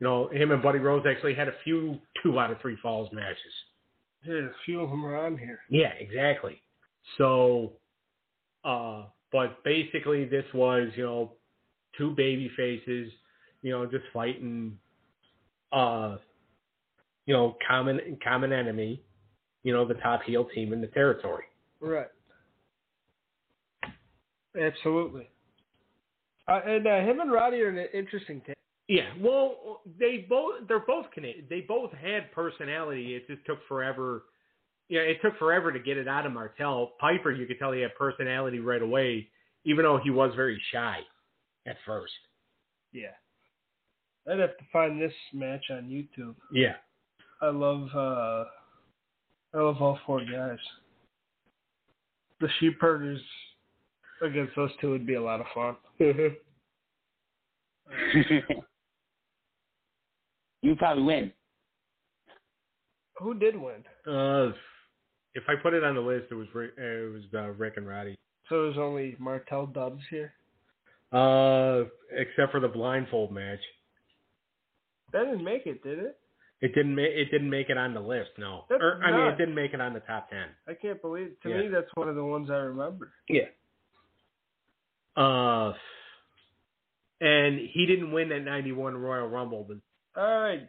You 0.00 0.06
know, 0.06 0.28
him 0.28 0.50
and 0.50 0.62
Buddy 0.62 0.78
Rose 0.78 1.04
actually 1.08 1.34
had 1.34 1.48
a 1.48 1.54
few 1.64 1.98
two 2.22 2.38
out 2.38 2.50
of 2.50 2.60
three 2.60 2.76
falls 2.82 3.08
matches. 3.12 3.38
Yeah, 4.26 4.34
a 4.34 4.48
few 4.66 4.82
of 4.82 4.90
them 4.90 5.04
are 5.06 5.16
on 5.16 5.38
here. 5.38 5.60
Yeah, 5.70 5.92
exactly. 5.98 6.60
So, 7.16 7.72
uh, 8.64 9.04
but 9.32 9.64
basically 9.64 10.26
this 10.26 10.44
was, 10.52 10.88
you 10.94 11.04
know, 11.04 11.32
two 11.96 12.10
baby 12.16 12.50
faces, 12.56 13.10
you 13.62 13.70
know, 13.70 13.86
just 13.86 14.04
fighting, 14.12 14.78
uh, 15.72 16.16
you 17.28 17.34
know, 17.34 17.58
common 17.68 18.00
common 18.24 18.54
enemy, 18.54 19.02
you 19.62 19.72
know, 19.72 19.86
the 19.86 19.94
top 19.94 20.22
heel 20.22 20.48
team 20.54 20.72
in 20.72 20.80
the 20.80 20.86
territory. 20.86 21.44
Right. 21.78 22.08
Absolutely. 24.58 25.28
Uh, 26.48 26.60
and 26.66 26.86
uh, 26.86 27.00
him 27.00 27.20
and 27.20 27.30
Roddy 27.30 27.60
are 27.60 27.68
an 27.68 27.86
interesting 27.92 28.40
tag. 28.40 28.56
Yeah, 28.88 29.10
well, 29.20 29.82
they 30.00 30.24
both 30.26 30.66
they're 30.66 30.78
both 30.78 31.10
Canadian. 31.12 31.44
They 31.50 31.60
both 31.60 31.92
had 31.92 32.32
personality. 32.32 33.14
It 33.14 33.26
just 33.26 33.44
took 33.44 33.58
forever. 33.68 34.22
Yeah, 34.88 35.00
it 35.00 35.18
took 35.22 35.38
forever 35.38 35.70
to 35.70 35.78
get 35.78 35.98
it 35.98 36.08
out 36.08 36.24
of 36.24 36.32
Martel. 36.32 36.92
Piper, 36.98 37.30
you 37.30 37.44
could 37.46 37.58
tell 37.58 37.72
he 37.72 37.82
had 37.82 37.94
personality 37.94 38.58
right 38.58 38.80
away, 38.80 39.28
even 39.64 39.84
though 39.84 40.00
he 40.02 40.08
was 40.08 40.32
very 40.34 40.58
shy 40.72 41.00
at 41.66 41.76
first. 41.84 42.14
Yeah. 42.90 43.08
I'd 44.26 44.38
have 44.38 44.56
to 44.56 44.64
find 44.72 44.98
this 44.98 45.12
match 45.34 45.64
on 45.70 45.90
YouTube. 45.90 46.34
Yeah. 46.50 46.76
I 47.40 47.50
love 47.50 47.88
uh 47.94 48.44
I 49.54 49.62
love 49.62 49.80
all 49.80 49.98
four 50.04 50.20
guys. 50.20 50.58
The 52.40 52.48
sheep 52.60 52.78
herders 52.80 53.20
against 54.22 54.54
those 54.56 54.70
two 54.80 54.90
would 54.90 55.06
be 55.06 55.14
a 55.14 55.22
lot 55.22 55.40
of 55.40 55.46
fun. 55.54 55.76
you 60.62 60.76
probably 60.76 61.02
win. 61.02 61.32
Who 63.18 63.34
did 63.34 63.56
win? 63.56 63.84
Uh, 64.06 64.52
if 65.34 65.44
I 65.48 65.54
put 65.60 65.74
it 65.74 65.82
on 65.84 65.94
the 65.94 66.00
list, 66.00 66.26
it 66.30 66.34
was 66.34 66.46
Rick, 66.54 66.72
uh, 66.78 66.82
it 66.82 67.12
was 67.12 67.22
uh, 67.34 67.50
Rick 67.52 67.74
and 67.76 67.86
Roddy. 67.86 68.16
So 68.48 68.64
there's 68.64 68.78
only 68.78 69.16
Martel 69.18 69.66
Dubs 69.66 70.02
here. 70.10 70.32
Uh, 71.12 71.84
except 72.12 72.52
for 72.52 72.60
the 72.60 72.68
blindfold 72.68 73.32
match, 73.32 73.60
That 75.12 75.24
didn't 75.24 75.44
make 75.44 75.66
it, 75.66 75.82
did 75.82 75.98
it? 75.98 76.18
It 76.60 76.74
didn't 76.74 76.94
make 76.94 77.10
it 77.14 77.30
didn't 77.30 77.50
make 77.50 77.70
it 77.70 77.78
on 77.78 77.94
the 77.94 78.00
list. 78.00 78.30
No, 78.36 78.64
or 78.70 79.00
I 79.04 79.12
mean, 79.12 79.26
it 79.32 79.38
didn't 79.38 79.54
make 79.54 79.74
it 79.74 79.80
on 79.80 79.92
the 79.94 80.00
top 80.00 80.28
ten. 80.30 80.46
I 80.66 80.74
can't 80.74 81.00
believe. 81.00 81.32
To 81.44 81.48
Yeah. 81.50 81.58
me, 81.58 81.68
that's 81.68 81.88
one 81.94 82.08
of 82.08 82.16
the 82.16 82.24
ones 82.24 82.50
I 82.50 82.56
remember. 82.56 83.12
Yeah. 83.28 83.46
Uh, 85.16 85.72
and 87.20 87.58
he 87.72 87.86
didn't 87.86 88.12
win 88.12 88.28
that 88.30 88.40
'91 88.44 88.96
Royal 88.96 89.28
Rumble, 89.28 89.64
but 89.68 89.78
All 90.20 90.40
right, 90.42 90.68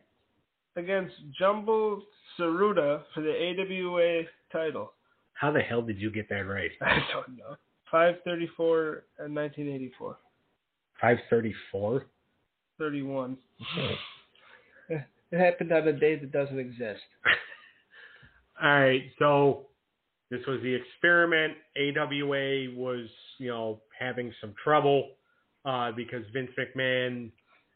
against 0.75 1.13
Jumbo 1.39 2.03
Tsuruta 2.37 3.03
for 3.13 3.21
the 3.21 3.31
AWA 3.33 4.23
title. 4.51 4.93
how 5.33 5.51
the 5.51 5.59
hell 5.61 5.81
did 5.81 5.99
you 5.99 6.09
get 6.11 6.29
that 6.29 6.41
right? 6.47 6.71
I 6.81 6.99
don't 7.11 7.37
know. 7.37 7.55
534 7.91 9.03
and 9.19 9.35
1984. 9.35 10.17
Five 11.01 11.17
thirty-four. 11.29 12.05
31. 12.77 13.37
It 15.31 15.39
happened 15.39 15.71
on 15.71 15.87
a 15.87 15.93
day 15.93 16.15
that 16.15 16.31
doesn't 16.31 16.59
exist. 16.59 17.01
All 18.61 18.69
right, 18.69 19.03
so 19.19 19.67
this 20.29 20.41
was 20.47 20.59
the 20.61 20.73
experiment. 20.73 21.53
AWA 21.77 22.75
was, 22.75 23.07
you 23.37 23.47
know, 23.47 23.81
having 23.97 24.33
some 24.41 24.53
trouble 24.63 25.11
uh, 25.65 25.91
because 25.91 26.23
Vince 26.33 26.51
McMahon 26.59 27.31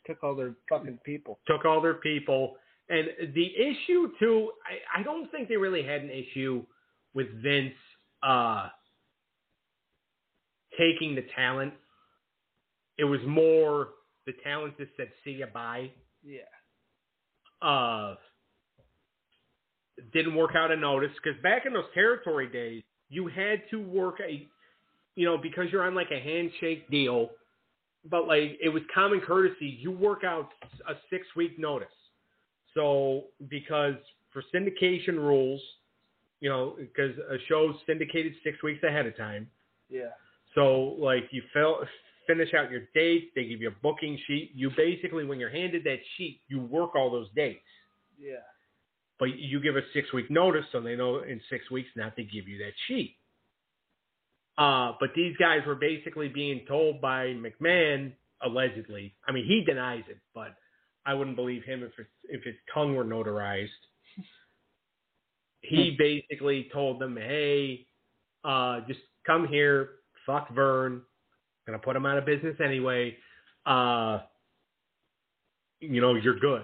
Took 0.05 0.21
all 0.21 0.35
their 0.35 0.53
fucking 0.69 0.99
people. 1.05 1.39
took 1.47 1.63
all 1.63 1.81
their 1.81 1.93
people. 1.93 2.57
And 2.89 3.07
the 3.33 3.45
issue 3.55 4.11
too, 4.19 4.51
I, 4.65 4.99
I 4.99 5.03
don't 5.03 5.31
think 5.31 5.47
they 5.47 5.55
really 5.55 5.83
had 5.83 6.01
an 6.01 6.09
issue 6.09 6.65
with 7.13 7.27
Vince 7.41 7.73
uh, 8.21 8.67
taking 10.77 11.15
the 11.15 11.23
talent. 11.33 11.73
It 12.97 13.05
was 13.05 13.21
more 13.25 13.89
the 14.25 14.33
talent 14.43 14.77
just 14.77 14.91
said 14.97 15.07
see 15.23 15.31
ya 15.37 15.45
bye. 15.53 15.89
Yeah. 16.21 16.41
Uh, 17.63 18.15
didn't 20.11 20.35
work 20.35 20.51
out 20.55 20.71
a 20.71 20.75
notice 20.75 21.11
because 21.23 21.39
back 21.41 21.65
in 21.65 21.73
those 21.73 21.85
territory 21.93 22.47
days, 22.47 22.83
you 23.09 23.27
had 23.27 23.61
to 23.69 23.77
work 23.77 24.19
a, 24.27 24.47
you 25.15 25.25
know, 25.25 25.37
because 25.37 25.71
you're 25.71 25.83
on 25.83 25.95
like 25.95 26.11
a 26.11 26.19
handshake 26.19 26.89
deal, 26.89 27.29
but 28.09 28.27
like 28.27 28.57
it 28.61 28.69
was 28.69 28.83
common 28.93 29.21
courtesy. 29.21 29.77
You 29.79 29.91
work 29.91 30.23
out 30.23 30.49
a 30.87 30.93
six 31.09 31.25
week 31.35 31.57
notice. 31.57 31.87
So 32.73 33.25
because 33.49 33.95
for 34.31 34.43
syndication 34.53 35.17
rules, 35.17 35.61
you 36.41 36.49
know, 36.49 36.75
because 36.77 37.15
a 37.29 37.37
show's 37.47 37.75
syndicated 37.85 38.33
six 38.43 38.61
weeks 38.63 38.83
ahead 38.83 39.05
of 39.05 39.15
time. 39.15 39.47
Yeah. 39.89 40.09
So 40.55 40.95
like 40.99 41.23
you 41.31 41.43
fill, 41.53 41.85
finish 42.27 42.53
out 42.53 42.71
your 42.71 42.81
dates, 42.93 43.27
they 43.35 43.45
give 43.45 43.61
you 43.61 43.69
a 43.69 43.75
booking 43.81 44.17
sheet. 44.27 44.51
You 44.55 44.71
basically, 44.75 45.25
when 45.25 45.39
you're 45.39 45.49
handed 45.49 45.83
that 45.85 45.99
sheet, 46.17 46.41
you 46.47 46.61
work 46.61 46.95
all 46.95 47.11
those 47.11 47.27
dates. 47.35 47.59
Yeah. 48.19 48.35
But 49.19 49.37
you 49.37 49.61
give 49.61 49.75
a 49.75 49.81
six 49.93 50.11
week 50.13 50.29
notice 50.29 50.65
so 50.71 50.81
they 50.81 50.95
know 50.95 51.19
in 51.19 51.39
six 51.49 51.69
weeks 51.71 51.89
not 51.95 52.15
to 52.15 52.23
give 52.23 52.47
you 52.47 52.57
that 52.59 52.73
sheet. 52.87 53.15
Uh, 54.57 54.93
but 54.99 55.09
these 55.15 55.35
guys 55.37 55.61
were 55.65 55.75
basically 55.75 56.27
being 56.27 56.61
told 56.67 57.01
by 57.01 57.27
McMahon, 57.27 58.13
allegedly. 58.43 59.15
I 59.27 59.31
mean, 59.31 59.45
he 59.45 59.63
denies 59.65 60.03
it, 60.09 60.17
but 60.35 60.55
I 61.05 61.13
wouldn't 61.13 61.35
believe 61.35 61.63
him 61.63 61.83
if 61.83 61.91
it's, 61.97 62.09
if 62.25 62.43
his 62.43 62.55
tongue 62.73 62.95
were 62.95 63.05
notarized. 63.05 63.69
He 65.65 65.95
basically 65.97 66.69
told 66.73 66.99
them, 66.99 67.15
"Hey, 67.15 67.85
uh, 68.43 68.81
just 68.85 68.99
come 69.25 69.47
here, 69.47 69.91
fuck 70.25 70.53
Verne, 70.53 71.01
gonna 71.65 71.79
put 71.79 71.95
him 71.95 72.05
out 72.05 72.17
of 72.17 72.25
business 72.25 72.55
anyway. 72.63 73.17
Uh, 73.65 74.19
you 75.79 76.01
know, 76.01 76.15
you're 76.15 76.39
good." 76.39 76.63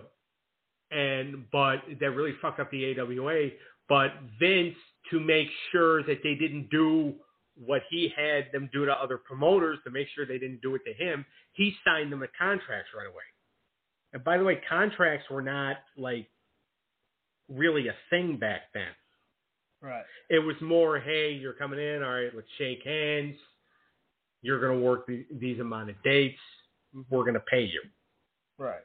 And 0.92 1.50
but 1.52 1.84
that 2.00 2.12
really 2.12 2.34
fucked 2.42 2.60
up 2.60 2.72
the 2.72 3.00
AWA. 3.00 3.50
But 3.88 4.12
Vince, 4.40 4.76
to 5.12 5.20
make 5.20 5.48
sure 5.72 6.04
that 6.04 6.22
they 6.24 6.36
didn't 6.36 6.70
do 6.70 7.16
what 7.56 7.82
he 7.90 8.12
had 8.16 8.52
them 8.52 8.70
do 8.72 8.86
to 8.86 8.94
other 8.94 9.18
promoters, 9.18 9.80
to 9.84 9.92
make 9.92 10.08
sure 10.16 10.26
they 10.26 10.38
didn't 10.38 10.62
do 10.62 10.76
it 10.76 10.82
to 10.86 10.94
him, 10.94 11.26
he 11.54 11.76
signed 11.84 12.12
them 12.12 12.20
the 12.20 12.30
contracts 12.38 12.92
right 12.96 13.08
away. 13.08 13.24
And 14.14 14.24
by 14.24 14.38
the 14.38 14.44
way, 14.44 14.62
contracts 14.68 15.30
were 15.30 15.42
not 15.42 15.78
like 15.98 16.28
really 17.50 17.88
a 17.88 17.96
thing 18.10 18.38
back 18.38 18.62
then. 18.74 18.84
Right. 19.82 20.04
It 20.30 20.40
was 20.40 20.56
more, 20.62 21.00
hey, 21.00 21.32
you're 21.32 21.54
coming 21.54 21.80
in, 21.80 22.04
all 22.04 22.14
right, 22.14 22.32
let's 22.36 22.48
shake 22.58 22.84
hands. 22.84 23.36
You're 24.42 24.60
going 24.60 24.80
to 24.80 24.86
work 24.86 25.08
the, 25.08 25.26
these 25.32 25.60
amount 25.60 25.90
of 25.90 25.96
dates. 26.04 26.40
We're 27.10 27.24
going 27.24 27.34
to 27.34 27.44
pay 27.52 27.64
you. 27.64 27.82
Right. 28.58 28.82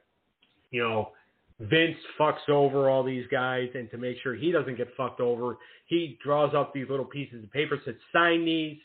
You 0.70 0.82
know, 0.82 1.12
Vince 1.60 1.96
fucks 2.18 2.48
over 2.48 2.90
all 2.90 3.02
these 3.04 3.26
guys, 3.30 3.68
and 3.74 3.90
to 3.90 3.98
make 3.98 4.16
sure 4.22 4.34
he 4.34 4.50
doesn't 4.50 4.76
get 4.76 4.88
fucked 4.96 5.20
over, 5.20 5.56
he 5.86 6.18
draws 6.22 6.54
up 6.54 6.74
these 6.74 6.86
little 6.90 7.04
pieces 7.04 7.44
of 7.44 7.52
paper 7.52 7.76
that 7.76 7.84
says, 7.84 7.94
sign 8.12 8.44
these 8.44 8.78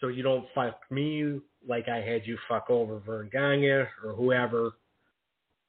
so 0.00 0.08
you 0.08 0.22
don't 0.22 0.46
fuck 0.54 0.80
me 0.90 1.40
like 1.66 1.88
I 1.88 2.00
had 2.00 2.26
you 2.26 2.38
fuck 2.48 2.68
over 2.68 2.98
Verne 2.98 3.30
Gagne 3.32 3.66
or 3.68 4.14
whoever. 4.16 4.72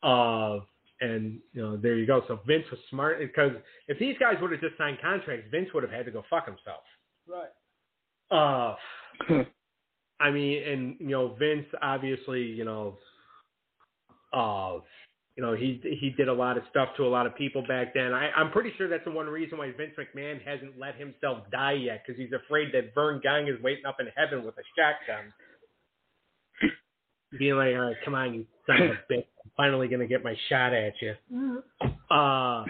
Uh, 0.01 0.59
and 1.01 1.39
you 1.53 1.61
know, 1.61 1.77
there 1.77 1.95
you 1.95 2.05
go. 2.05 2.23
So 2.27 2.39
Vince 2.47 2.65
was 2.71 2.79
smart 2.89 3.19
because 3.19 3.51
if 3.87 3.99
these 3.99 4.15
guys 4.19 4.35
would 4.41 4.51
have 4.51 4.61
just 4.61 4.77
signed 4.77 4.97
contracts, 5.01 5.47
Vince 5.51 5.69
would 5.73 5.83
have 5.83 5.91
had 5.91 6.05
to 6.05 6.11
go 6.11 6.23
fuck 6.29 6.45
himself. 6.45 6.83
Right. 7.27 7.51
Uh, 8.31 8.75
I 10.19 10.31
mean, 10.31 10.63
and 10.63 10.95
you 10.99 11.09
know, 11.09 11.35
Vince 11.39 11.67
obviously, 11.81 12.43
you 12.43 12.65
know, 12.65 12.97
Uh, 14.33 14.79
you 15.37 15.43
know, 15.43 15.53
he 15.53 15.81
he 15.83 16.11
did 16.11 16.27
a 16.29 16.33
lot 16.33 16.57
of 16.57 16.63
stuff 16.69 16.89
to 16.97 17.03
a 17.05 17.07
lot 17.07 17.25
of 17.25 17.35
people 17.35 17.61
back 17.67 17.93
then. 17.93 18.13
I, 18.13 18.31
I'm 18.31 18.51
pretty 18.51 18.71
sure 18.77 18.87
that's 18.87 19.03
the 19.05 19.11
one 19.11 19.27
reason 19.27 19.57
why 19.57 19.71
Vince 19.71 19.93
McMahon 19.97 20.41
hasn't 20.45 20.77
let 20.79 20.95
himself 20.95 21.39
die 21.51 21.73
yet, 21.73 22.03
because 22.05 22.17
he's 22.19 22.31
afraid 22.33 22.73
that 22.73 22.93
Verne 22.95 23.19
Gagne 23.21 23.49
is 23.49 23.61
waiting 23.61 23.85
up 23.85 23.97
in 23.99 24.07
heaven 24.15 24.45
with 24.45 24.55
a 24.57 24.63
shotgun, 24.77 25.33
being 27.37 27.55
like, 27.55 27.75
"All 27.75 27.81
right, 27.81 27.95
come 28.05 28.15
on, 28.15 28.33
you 28.33 28.45
son 28.65 28.81
of 28.81 28.91
a 28.91 29.13
bitch! 29.13 29.25
I'm 29.43 29.51
finally 29.57 29.87
gonna 29.89 30.07
get 30.07 30.23
my 30.23 30.35
shot 30.49 30.73
at 30.73 30.93
you." 31.01 31.15
Uh, 32.09 32.65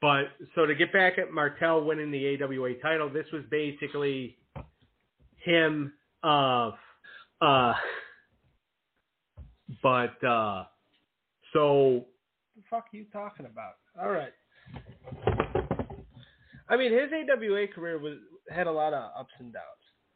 but 0.00 0.24
so 0.54 0.64
to 0.66 0.74
get 0.74 0.92
back 0.92 1.18
at 1.18 1.30
Martel 1.30 1.84
winning 1.84 2.10
the 2.10 2.26
AWA 2.42 2.74
title, 2.80 3.08
this 3.10 3.26
was 3.32 3.42
basically 3.50 4.38
him. 5.38 5.92
Uh, 6.24 6.70
uh, 7.40 7.74
but 9.82 10.24
uh, 10.24 10.64
so 11.52 12.06
the 12.56 12.62
fuck 12.70 12.86
are 12.92 12.96
you 12.96 13.04
talking 13.12 13.46
about? 13.46 13.74
All 14.00 14.10
right. 14.10 14.32
I 16.68 16.76
mean, 16.76 16.92
his 16.92 17.10
AWA 17.12 17.68
career 17.68 17.98
was 17.98 18.14
had 18.50 18.66
a 18.66 18.72
lot 18.72 18.94
of 18.94 19.10
ups 19.18 19.32
and 19.38 19.52
downs. 19.52 19.64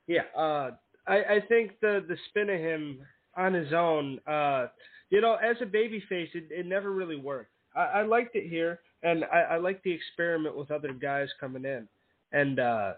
yeah, 0.06 0.22
Uh, 0.36 0.70
I, 1.06 1.16
I 1.36 1.40
think 1.48 1.72
the 1.80 2.04
the 2.08 2.16
spin 2.28 2.48
of 2.50 2.58
him 2.58 3.00
on 3.36 3.52
his 3.54 3.72
own, 3.72 4.18
uh, 4.26 4.66
you 5.10 5.20
know, 5.20 5.34
as 5.34 5.56
a 5.60 5.66
babyface, 5.66 6.34
it, 6.34 6.48
it 6.50 6.66
never 6.66 6.90
really 6.90 7.16
worked. 7.16 7.52
I, 7.76 7.84
I 7.84 8.02
liked 8.02 8.34
it 8.34 8.48
here, 8.48 8.80
and 9.02 9.24
I, 9.26 9.40
I 9.40 9.56
liked 9.58 9.84
the 9.84 9.92
experiment 9.92 10.56
with 10.56 10.70
other 10.70 10.92
guys 10.92 11.28
coming 11.38 11.64
in, 11.64 11.86
and 12.32 12.58
uh, 12.58 12.92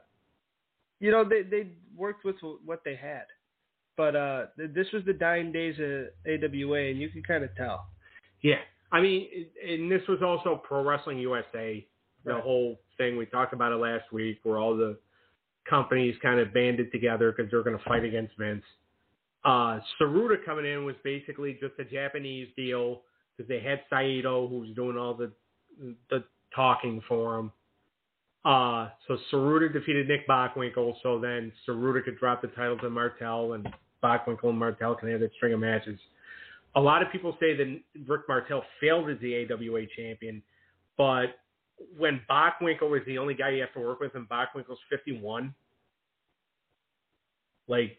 you 1.01 1.11
know, 1.11 1.25
they 1.25 1.43
they 1.43 1.69
worked 1.97 2.25
with 2.25 2.37
what 2.65 2.83
they 2.85 2.95
had. 2.97 3.25
But 3.97 4.17
uh, 4.17 4.47
this 4.57 4.87
was 4.93 5.03
the 5.05 5.13
dying 5.13 5.53
days 5.53 5.75
of 5.79 6.07
AWA, 6.27 6.91
and 6.91 6.99
you 7.01 7.09
can 7.11 7.23
kind 7.23 7.45
of 7.45 7.55
tell. 7.57 7.89
yeah. 8.43 8.61
I 8.93 9.01
mean, 9.01 9.29
and 9.65 9.89
this 9.91 10.03
was 10.09 10.19
also 10.21 10.61
Pro 10.67 10.83
Wrestling 10.83 11.19
USA, 11.21 11.87
the 12.25 12.33
Right. 12.35 12.43
whole 12.43 12.81
thing 12.99 13.17
we 13.17 13.25
talked 13.27 13.53
about 13.53 13.71
it 13.71 13.77
last 13.77 14.11
week, 14.13 14.41
where 14.43 14.59
all 14.59 14.77
the 14.77 14.99
companies 15.69 16.17
kind 16.21 16.41
of 16.41 16.53
banded 16.53 16.91
together 16.91 17.31
because 17.31 17.49
they're 17.53 17.63
going 17.63 17.79
to 17.79 17.85
fight 17.85 18.03
against 18.05 18.37
Vince. 18.37 18.65
Uh, 19.45 19.79
Tsuruta 20.01 20.45
coming 20.45 20.67
in 20.67 20.85
was 20.85 20.97
basically 21.05 21.57
just 21.61 21.75
a 21.79 21.85
Japanese 21.85 22.49
deal 22.57 23.03
because 23.37 23.49
they 23.49 23.61
had 23.61 23.81
Saito 23.91 24.49
who 24.49 24.59
was 24.61 24.71
doing 24.75 24.99
all 24.99 25.15
the 25.15 25.31
the 26.11 26.25
talking 26.55 27.01
for 27.09 27.39
him. 27.39 27.53
Uh, 28.45 28.89
so 29.07 29.19
Tsuruta 29.31 29.73
defeated 29.73 30.09
Nick 30.09 30.27
Bockwinkel, 30.27 30.95
so 31.03 31.19
then 31.19 31.53
Tsuruta 31.67 32.05
could 32.05 32.19
drop 32.19 32.41
the 32.41 32.49
title 32.49 32.79
to 32.79 32.89
Martel, 32.89 33.53
and 33.53 33.69
Bockwinkel 34.03 34.49
and 34.49 34.59
Martel 34.59 34.95
can 34.95 35.11
have 35.11 35.21
that 35.21 35.33
string 35.37 35.53
of 35.53 35.61
matches. 35.61 35.99
A 36.75 36.81
lot 36.81 37.03
of 37.03 37.13
people 37.13 37.37
say 37.41 37.55
that 37.57 37.81
Rick 38.07 38.23
Martel 38.29 38.63
failed 38.81 39.11
as 39.11 39.19
the 39.21 39.47
AWA 39.51 39.83
champion, 39.97 40.43
but 40.97 41.37
when 41.99 42.21
Bockwinkel 42.31 42.89
was 42.91 43.03
the 43.07 43.19
only 43.19 43.35
guy 43.35 43.51
you 43.51 43.61
have 43.61 43.75
to 43.75 43.81
work 43.81 44.01
with, 44.01 44.15
and 44.15 44.29
Bockwinkel's 44.29 44.79
51, 44.89 45.55
like, 47.69 47.99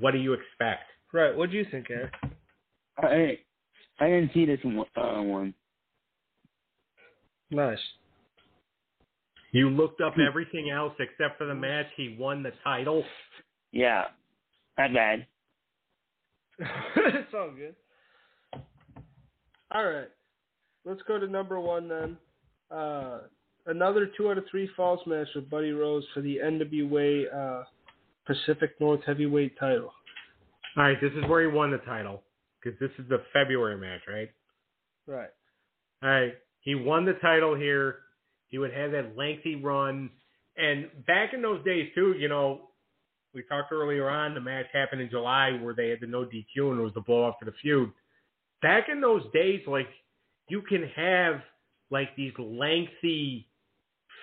what 0.00 0.10
do 0.12 0.18
you 0.18 0.32
expect? 0.32 0.84
Right. 1.12 1.34
What 1.34 1.50
do 1.50 1.56
you 1.56 1.64
think, 1.70 1.86
Eric? 1.90 2.12
I 2.98 3.38
I 4.00 4.06
didn't 4.08 4.32
see 4.34 4.44
this 4.44 4.60
one. 4.62 4.86
Uh, 4.96 5.22
one. 5.22 5.54
Nice. 7.50 7.78
You 9.52 9.70
looked 9.70 10.00
up 10.00 10.14
everything 10.18 10.70
else 10.70 10.92
except 11.00 11.38
for 11.38 11.46
the 11.46 11.54
match 11.54 11.86
he 11.96 12.16
won 12.18 12.42
the 12.42 12.52
title. 12.62 13.02
Yeah, 13.72 14.04
not 14.78 14.92
bad. 14.92 15.26
it's 16.96 17.34
all 17.34 17.50
good. 17.50 17.74
All 19.70 19.84
right. 19.84 20.08
Let's 20.84 21.02
go 21.06 21.18
to 21.18 21.26
number 21.26 21.60
one 21.60 21.88
then. 21.88 22.16
Uh, 22.70 23.20
another 23.66 24.10
two 24.16 24.30
out 24.30 24.38
of 24.38 24.44
three 24.50 24.68
falls 24.76 25.00
match 25.06 25.28
with 25.34 25.48
Buddy 25.50 25.72
Rose 25.72 26.04
for 26.14 26.20
the 26.20 26.38
NWA 26.42 27.24
uh, 27.34 27.64
Pacific 28.26 28.72
North 28.80 29.00
Heavyweight 29.06 29.58
title. 29.58 29.92
All 30.76 30.84
right, 30.84 31.00
this 31.00 31.12
is 31.12 31.28
where 31.28 31.48
he 31.48 31.54
won 31.54 31.70
the 31.70 31.78
title 31.78 32.22
because 32.62 32.78
this 32.78 32.90
is 32.98 33.08
the 33.08 33.22
February 33.32 33.76
match, 33.76 34.00
right? 34.08 34.30
Right. 35.06 35.30
All 36.02 36.10
right, 36.10 36.34
he 36.60 36.74
won 36.74 37.04
the 37.04 37.14
title 37.14 37.54
here. 37.54 37.96
He 38.48 38.58
would 38.58 38.72
have 38.72 38.92
that 38.92 39.16
lengthy 39.16 39.56
run, 39.56 40.10
and 40.56 40.88
back 41.06 41.32
in 41.32 41.40
those 41.40 41.64
days 41.64 41.88
too, 41.94 42.14
you 42.18 42.28
know, 42.28 42.68
we 43.34 43.42
talked 43.42 43.72
earlier 43.72 44.08
on. 44.08 44.34
The 44.34 44.40
match 44.40 44.66
happened 44.72 45.00
in 45.00 45.10
July 45.10 45.58
where 45.62 45.74
they 45.74 45.90
had 45.90 46.00
the 46.00 46.06
no 46.06 46.24
DQ 46.24 46.72
and 46.72 46.80
it 46.80 46.82
was 46.82 46.94
the 46.94 47.00
blow 47.00 47.24
off 47.24 47.36
for 47.38 47.44
the 47.44 47.54
feud. 47.62 47.90
Back 48.62 48.88
in 48.90 49.00
those 49.00 49.22
days, 49.32 49.60
like 49.66 49.86
you 50.48 50.62
can 50.62 50.88
have 50.96 51.40
like 51.90 52.14
these 52.16 52.32
lengthy 52.38 53.46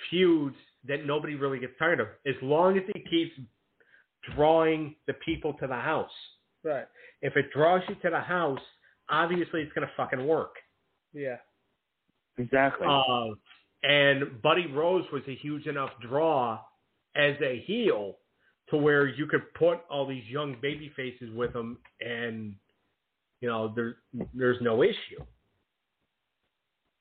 feuds 0.10 0.56
that 0.88 1.06
nobody 1.06 1.36
really 1.36 1.60
gets 1.60 1.74
tired 1.80 2.00
of, 2.00 2.08
as 2.28 2.36
long 2.42 2.78
as 2.78 2.84
it 2.94 3.10
keeps 3.10 3.32
drawing 4.36 4.96
the 5.08 5.14
people 5.26 5.54
to 5.54 5.68
the 5.68 5.74
house. 5.74 6.12
Right. 6.64 6.86
If 7.22 7.38
it 7.38 7.46
draws 7.54 7.82
you 7.88 7.96
to 7.96 8.10
the 8.10 8.20
house, 8.20 8.60
obviously 9.10 9.62
it's 9.62 9.72
gonna 9.74 9.90
fucking 9.96 10.26
work. 10.28 10.56
Yeah. 11.14 11.38
Exactly. 12.38 12.86
Uh, 12.88 13.36
and 13.86 14.42
Buddy 14.42 14.68
Rose 14.68 15.06
was 15.14 15.22
a 15.28 15.36
huge 15.36 15.68
enough 15.68 15.92
draw 16.02 16.60
as 17.16 17.36
a 17.42 17.64
heel 17.66 18.18
to 18.70 18.78
where 18.78 19.08
you 19.08 19.28
could 19.28 19.54
put 19.54 19.80
all 19.90 20.08
these 20.08 20.26
young 20.28 20.56
baby 20.62 20.92
faces 20.96 21.30
with 21.36 21.56
him, 21.56 21.78
and 22.02 22.56
you 23.42 23.48
know 23.48 23.72
there's 23.76 23.96
there's 24.34 24.58
no 24.62 24.82
issue. 24.82 25.24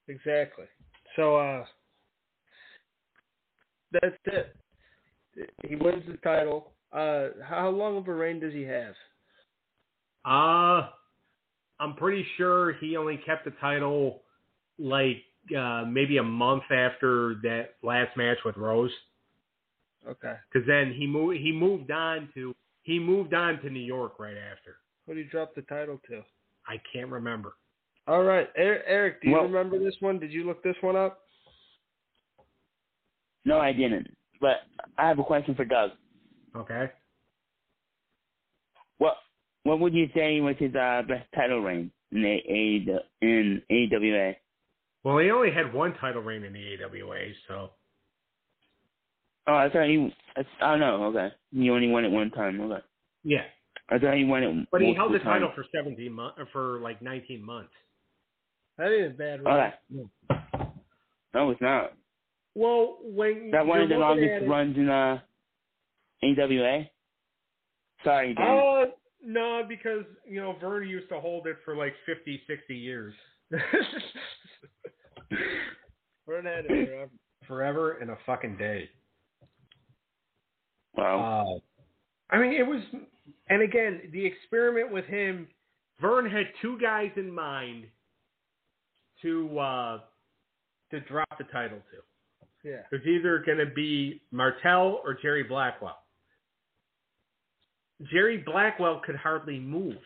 Exactly. 0.08 0.66
So 1.16 1.36
uh, 1.36 1.64
that's 3.92 4.16
it. 4.26 4.54
He 5.66 5.76
wins 5.76 6.04
the 6.06 6.18
title. 6.18 6.72
Uh, 6.92 7.28
how 7.42 7.70
long 7.70 7.96
of 7.96 8.06
a 8.06 8.14
reign 8.14 8.40
does 8.40 8.52
he 8.52 8.62
have? 8.62 8.94
Uh 10.24 10.90
I'm 11.80 11.94
pretty 11.96 12.24
sure 12.36 12.74
he 12.74 12.96
only 12.96 13.20
kept 13.26 13.44
the 13.44 13.50
title 13.60 14.22
like 14.78 15.22
uh, 15.56 15.84
maybe 15.86 16.16
a 16.18 16.22
month 16.22 16.64
after 16.70 17.36
that 17.42 17.74
last 17.82 18.16
match 18.16 18.38
with 18.44 18.56
Rose. 18.56 18.90
Okay. 20.06 20.34
because 20.52 20.66
then 20.68 20.92
he 20.92 21.06
moved 21.06 21.38
he 21.38 21.50
moved 21.50 21.90
on 21.90 22.28
to 22.34 22.54
he 22.82 22.98
moved 22.98 23.32
on 23.32 23.58
to 23.62 23.70
New 23.70 23.80
York 23.80 24.18
right 24.18 24.36
after. 24.36 24.76
Who 25.06 25.14
did 25.14 25.24
he 25.24 25.30
drop 25.30 25.54
the 25.54 25.62
title 25.62 25.98
to? 26.10 26.22
I 26.68 26.78
can't 26.92 27.08
remember. 27.10 27.54
All 28.06 28.22
right, 28.22 28.50
Eric. 28.54 28.82
Eric 28.86 29.22
do 29.22 29.28
you 29.28 29.34
Well- 29.34 29.44
remember 29.44 29.78
this 29.78 29.96
one? 30.00 30.18
Did 30.18 30.30
you 30.30 30.44
look 30.44 30.62
this 30.62 30.76
one 30.82 30.94
up? 30.94 31.20
no, 33.46 33.58
I 33.58 33.72
didn't. 33.72 34.08
But 34.42 34.62
I 34.98 35.08
have 35.08 35.18
a 35.18 35.24
question 35.24 35.54
for 35.54 35.64
Doug. 35.64 35.92
Okay. 36.54 36.90
What 38.98 39.16
What 39.62 39.80
would 39.80 39.94
you 39.94 40.08
say 40.14 40.40
was 40.40 40.56
his 40.58 40.74
uh, 40.74 41.02
best 41.08 41.26
title 41.34 41.60
reign 41.62 41.90
in 42.12 42.24
A 42.24 42.42
A 42.48 43.00
in 43.26 43.62
AWA? 43.70 44.34
Well, 45.04 45.18
he 45.18 45.30
only 45.30 45.52
had 45.52 45.72
one 45.72 45.94
title 46.00 46.22
reign 46.22 46.44
in 46.44 46.52
the 46.52 46.76
AWA, 46.82 47.32
so 47.46 47.70
Oh, 49.46 49.54
I 49.54 49.68
thought 49.68 49.86
he. 49.86 50.14
I, 50.36 50.40
I 50.62 50.70
don't 50.70 50.80
know. 50.80 51.04
Okay, 51.06 51.28
he 51.52 51.68
only 51.70 51.88
won 51.88 52.04
it 52.04 52.10
one 52.10 52.30
time. 52.30 52.60
Okay, 52.60 52.82
yeah. 53.24 53.42
I 53.90 53.98
thought 53.98 54.16
he 54.16 54.24
won 54.24 54.42
it. 54.42 54.68
But 54.72 54.80
he 54.80 54.94
held 54.94 55.12
the 55.12 55.18
title 55.18 55.48
times. 55.48 55.56
for 55.56 55.66
17 55.74 56.10
months 56.10 56.40
for 56.52 56.80
like 56.80 57.02
19 57.02 57.44
months. 57.44 57.72
That 58.78 58.86
a 58.86 59.10
bad 59.10 59.44
run. 59.44 59.72
Okay. 59.90 60.08
No, 61.34 61.50
it's 61.50 61.60
not. 61.60 61.92
Well, 62.54 62.98
when 63.02 63.50
That 63.50 63.66
one 63.66 63.82
of 63.82 63.88
the 63.88 63.96
longest 63.96 64.48
runs 64.48 64.76
in 64.76 64.88
uh 64.88 65.18
AWA. 66.22 66.84
Sorry, 68.02 68.34
Dan. 68.34 68.58
Uh, 68.58 68.84
no, 69.22 69.62
because 69.68 70.04
you 70.26 70.40
know 70.40 70.56
Verne 70.60 70.88
used 70.88 71.08
to 71.10 71.20
hold 71.20 71.46
it 71.46 71.56
for 71.64 71.76
like 71.76 71.94
50, 72.06 72.40
60 72.46 72.74
years, 72.74 73.14
Verne 76.26 76.46
had 76.46 76.64
it 76.66 76.88
forever. 76.88 77.10
forever 77.46 77.92
and 77.98 78.10
a 78.10 78.18
fucking 78.26 78.56
day. 78.56 78.88
wow. 80.96 81.60
Uh, 82.30 82.34
I 82.34 82.38
mean, 82.38 82.52
it 82.52 82.66
was, 82.66 82.80
and 83.48 83.62
again, 83.62 84.02
the 84.12 84.24
experiment 84.24 84.92
with 84.92 85.04
him, 85.04 85.46
Verne 86.00 86.28
had 86.28 86.46
two 86.62 86.78
guys 86.80 87.10
in 87.16 87.32
mind 87.32 87.84
to 89.22 89.58
uh, 89.58 89.98
to 90.90 91.00
drop 91.00 91.28
the 91.38 91.44
title 91.44 91.78
to. 91.78 92.68
Yeah. 92.68 92.76
It 92.90 92.92
was 92.92 93.06
either 93.06 93.42
going 93.44 93.58
to 93.58 93.72
be 93.74 94.22
Martel 94.30 95.00
or 95.04 95.16
Jerry 95.20 95.42
Blackwell. 95.42 95.98
Jerry 98.10 98.38
Blackwell 98.38 99.02
could 99.04 99.16
hardly 99.16 99.60
move, 99.60 99.98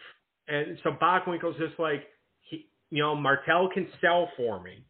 and 0.48 0.78
so 0.82 0.90
Bockwinkel's 0.90 1.56
just 1.58 1.78
like, 1.78 2.04
he, 2.42 2.68
you 2.90 3.02
know, 3.02 3.14
Martel 3.14 3.70
can 3.72 3.86
sell 4.00 4.28
for 4.36 4.62
me. 4.62 4.84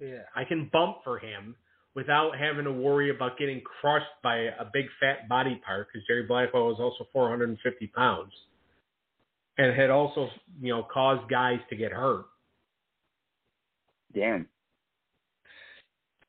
Yeah. 0.00 0.22
I 0.34 0.44
can 0.44 0.68
bump 0.72 0.98
for 1.04 1.18
him 1.18 1.56
without 1.94 2.36
having 2.36 2.64
to 2.64 2.72
worry 2.72 3.10
about 3.10 3.38
getting 3.38 3.60
crushed 3.60 4.06
by 4.22 4.36
a 4.38 4.64
big 4.72 4.86
fat 5.00 5.28
body 5.28 5.60
part 5.66 5.88
because 5.92 6.06
Jerry 6.06 6.24
Blackwell 6.24 6.66
was 6.66 6.78
also 6.80 7.06
450 7.12 7.86
pounds. 7.88 8.32
and 9.58 9.74
had 9.76 9.90
also 9.90 10.28
you 10.60 10.72
know 10.72 10.82
caused 10.92 11.28
guys 11.30 11.60
to 11.70 11.76
get 11.76 11.92
hurt. 11.92 12.26
Damn. 14.14 14.48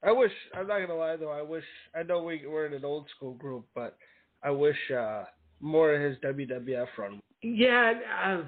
I 0.03 0.11
wish 0.11 0.31
I'm 0.55 0.67
not 0.67 0.79
gonna 0.79 0.95
lie 0.95 1.15
though. 1.17 1.31
I 1.31 1.41
wish 1.41 1.63
I 1.95 2.03
know 2.03 2.21
we 2.23 2.43
we're 2.47 2.67
in 2.67 2.73
an 2.73 2.85
old 2.85 3.07
school 3.15 3.33
group, 3.33 3.65
but 3.73 3.97
I 4.43 4.51
wish 4.51 4.77
uh 4.91 5.23
more 5.59 5.93
of 5.93 6.01
his 6.01 6.17
WWF 6.23 6.87
run. 6.97 7.19
Yeah, 7.41 7.93
uh, 8.23 8.43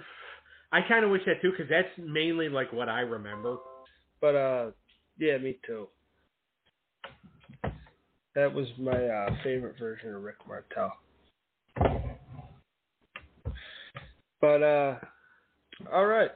I 0.72 0.82
kind 0.88 1.03
of 1.05 1.11
wish 1.11 1.22
that 1.26 1.41
too 1.41 1.51
because 1.51 1.70
that's 1.70 1.88
mainly 1.97 2.49
like 2.49 2.72
what 2.74 2.89
I 2.89 3.01
remember. 3.01 3.57
But 4.22 4.36
uh, 4.36 4.72
yeah, 5.18 5.38
me 5.38 5.57
too. 5.65 5.88
That 8.36 8.53
was 8.53 8.68
my 8.78 8.91
uh, 8.91 9.36
favorite 9.43 9.80
version 9.80 10.13
of 10.13 10.22
Rick 10.22 10.36
Martel. 10.47 10.93
But 14.39 14.63
uh, 14.63 14.95
all 15.91 16.05
right. 16.05 16.32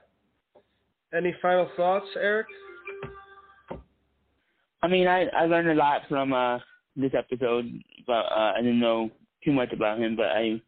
Any 1.13 1.35
final 1.41 1.69
thoughts, 1.75 2.07
Eric? 2.15 2.47
I 4.81 4.87
mean, 4.87 5.07
I 5.07 5.25
I 5.27 5.45
learned 5.45 5.69
a 5.69 5.75
lot 5.75 6.01
from 6.09 6.33
uh 6.33 6.57
this 6.95 7.11
episode, 7.17 7.71
but 8.07 8.25
uh, 8.31 8.53
I 8.55 8.61
didn't 8.61 8.79
know 8.79 9.11
too 9.43 9.51
much 9.51 9.71
about 9.71 9.99
him, 9.99 10.15
but 10.15 10.27
I 10.27 10.61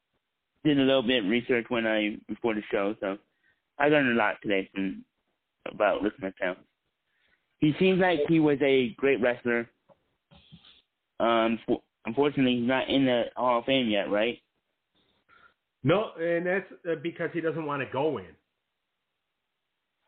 did 0.63 0.79
a 0.79 0.83
little 0.83 1.03
bit 1.03 1.23
of 1.23 1.29
research 1.29 1.65
when 1.69 1.85
I 1.85 2.17
before 2.27 2.53
the 2.53 2.61
show, 2.71 2.95
so 2.99 3.17
I 3.79 3.89
learned 3.89 4.11
a 4.11 4.15
lot 4.15 4.35
today 4.41 4.69
from 4.73 5.03
about 5.71 6.01
Rick 6.01 6.13
Martel. 6.21 6.55
He 7.63 7.73
seems 7.79 8.01
like 8.01 8.19
he 8.27 8.41
was 8.41 8.57
a 8.61 8.93
great 8.97 9.21
wrestler. 9.21 9.69
Um, 11.21 11.57
for, 11.65 11.81
unfortunately, 12.05 12.59
he's 12.59 12.67
not 12.67 12.89
in 12.89 13.05
the 13.05 13.27
Hall 13.37 13.59
of 13.59 13.65
Fame 13.65 13.87
yet, 13.87 14.11
right? 14.11 14.37
No, 15.81 16.11
and 16.19 16.45
that's 16.45 16.65
uh, 16.85 16.95
because 17.01 17.29
he 17.31 17.39
doesn't 17.39 17.65
want 17.65 17.81
to 17.81 17.87
go 17.93 18.17
in. 18.17 18.25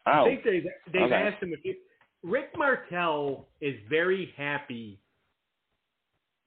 Oh, 0.05 0.11
I 0.11 0.25
think 0.25 0.43
they've 0.43 0.65
they've 0.91 1.03
Okay. 1.03 1.15
asked 1.15 1.41
him 1.41 1.53
if 1.53 1.61
he, 1.63 1.75
Rick 2.23 2.49
Martel 2.57 3.47
is 3.61 3.75
very 3.89 4.33
happy, 4.35 4.99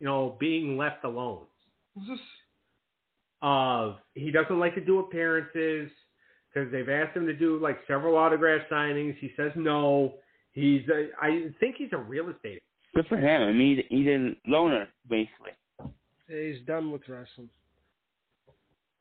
you 0.01 0.07
know, 0.07 0.37
being 0.39 0.77
left 0.77 1.05
alone. 1.05 1.47
Uh, 3.41 3.95
he 4.13 4.31
doesn't 4.31 4.59
like 4.59 4.75
to 4.75 4.85
do 4.85 4.99
appearances 4.99 5.91
because 6.53 6.71
they've 6.71 6.91
asked 6.91 7.17
him 7.17 7.25
to 7.25 7.35
do 7.35 7.59
like 7.61 7.79
several 7.87 8.15
autograph 8.15 8.61
signings. 8.71 9.17
He 9.21 9.33
says 9.39 9.53
no. 9.57 10.17
He's 10.59 10.83
a, 10.89 11.09
I 11.21 11.51
think 11.61 11.77
he's 11.77 11.93
a 11.93 11.99
real 11.99 12.29
estate. 12.31 12.63
good 12.95 13.07
for 13.07 13.17
him. 13.17 13.43
I 13.43 13.53
mean, 13.53 13.77
he's, 13.77 13.85
he's 13.91 14.07
a 14.09 14.35
loner 14.47 14.89
basically. 15.09 15.53
He's 16.29 16.61
done 16.67 16.91
with 16.91 17.03
wrestling. 17.09 17.49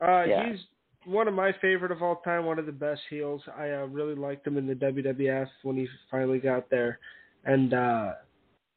Uh, 0.02 0.24
Yeah. 0.28 0.52
He's 0.52 0.60
one 1.06 1.28
of 1.28 1.34
my 1.34 1.52
favorite 1.62 1.92
of 1.92 2.04
all 2.04 2.18
time. 2.18 2.46
One 2.46 2.60
of 2.60 2.66
the 2.66 2.72
best 2.72 3.02
heels. 3.10 3.42
I 3.58 3.72
uh, 3.72 3.86
really 3.86 4.16
liked 4.16 4.46
him 4.46 4.58
in 4.58 4.68
the 4.68 4.76
WWF 4.76 5.48
when 5.64 5.78
he 5.78 5.88
finally 6.12 6.40
got 6.40 6.70
there, 6.70 7.00
and 7.46 7.74
uh, 7.74 8.12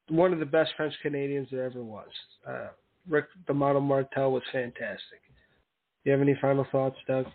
one 0.08 0.32
of 0.32 0.38
the 0.38 0.46
best 0.46 0.70
French 0.76 0.94
Canadians 1.02 1.48
there 1.50 1.64
ever 1.64 1.82
was. 1.82 2.08
Uh, 2.48 2.68
Rick 3.08 3.26
the 3.46 3.54
Model 3.54 3.80
Martel 3.80 4.32
was 4.32 4.42
fantastic. 4.52 5.20
Do 6.02 6.10
you 6.10 6.12
have 6.12 6.20
any 6.20 6.36
final 6.40 6.66
thoughts, 6.70 6.96
Doug? 7.06 7.26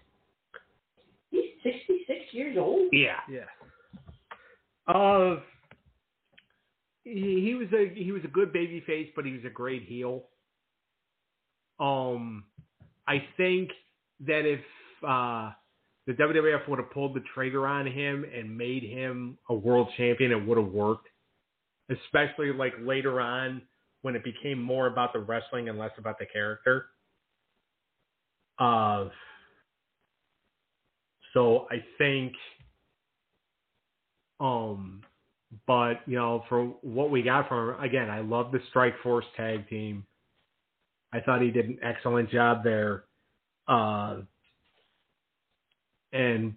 He's 1.32 1.44
66 1.64 2.20
years 2.32 2.58
old. 2.58 2.90
Yeah. 2.92 3.20
Yeah. 3.30 3.42
Uh, 4.88 5.38
he, 7.04 7.44
he 7.46 7.56
was 7.56 7.68
a 7.74 7.94
he 7.96 8.12
was 8.12 8.24
a 8.24 8.28
good 8.28 8.52
baby 8.52 8.84
face, 8.86 9.10
but 9.16 9.26
he 9.26 9.32
was 9.32 9.46
a 9.46 9.50
great 9.50 9.84
heel. 9.84 10.24
Um, 11.80 12.46
I 13.08 13.24
think 13.38 13.70
that 14.22 14.46
if 14.46 14.62
uh, 15.04 15.52
the 16.08 16.14
WWF 16.14 16.68
would 16.70 16.80
have 16.80 16.92
pulled 16.92 17.16
the 17.16 17.24
trigger 17.34 17.68
on 17.68 17.86
him 17.86 18.26
and 18.34 18.58
made 18.58 18.84
him 18.84 19.38
a 19.50 19.54
world 19.54 19.90
champion, 19.98 20.32
it 20.32 20.46
would 20.46 20.58
have 20.58 20.72
worked. 20.72 21.08
Especially 21.90 22.52
like 22.52 22.74
later 22.82 23.22
on 23.22 23.62
when 24.02 24.16
it 24.16 24.24
became 24.24 24.60
more 24.60 24.88
about 24.88 25.14
the 25.14 25.20
wrestling 25.20 25.70
and 25.70 25.78
less 25.78 25.92
about 25.98 26.18
the 26.18 26.26
character. 26.26 26.88
Uh, 28.58 29.10
so 31.34 31.68
I 31.70 31.84
think 31.98 32.34
um, 34.40 35.02
but 35.68 36.02
you 36.06 36.18
know, 36.18 36.44
for 36.50 36.66
what 36.82 37.12
we 37.12 37.22
got 37.22 37.48
from 37.48 37.70
him, 37.70 37.80
again, 37.82 38.10
I 38.10 38.20
love 38.22 38.52
the 38.52 38.60
Strike 38.70 38.96
Force 39.04 39.26
tag 39.38 39.70
team. 39.70 40.06
I 41.14 41.22
thought 41.22 41.42
he 41.42 41.52
did 41.52 41.66
an 41.66 41.80
excellent 41.82 42.30
job 42.30 42.64
there. 42.64 43.06
Uh, 43.68 44.18
and 46.12 46.56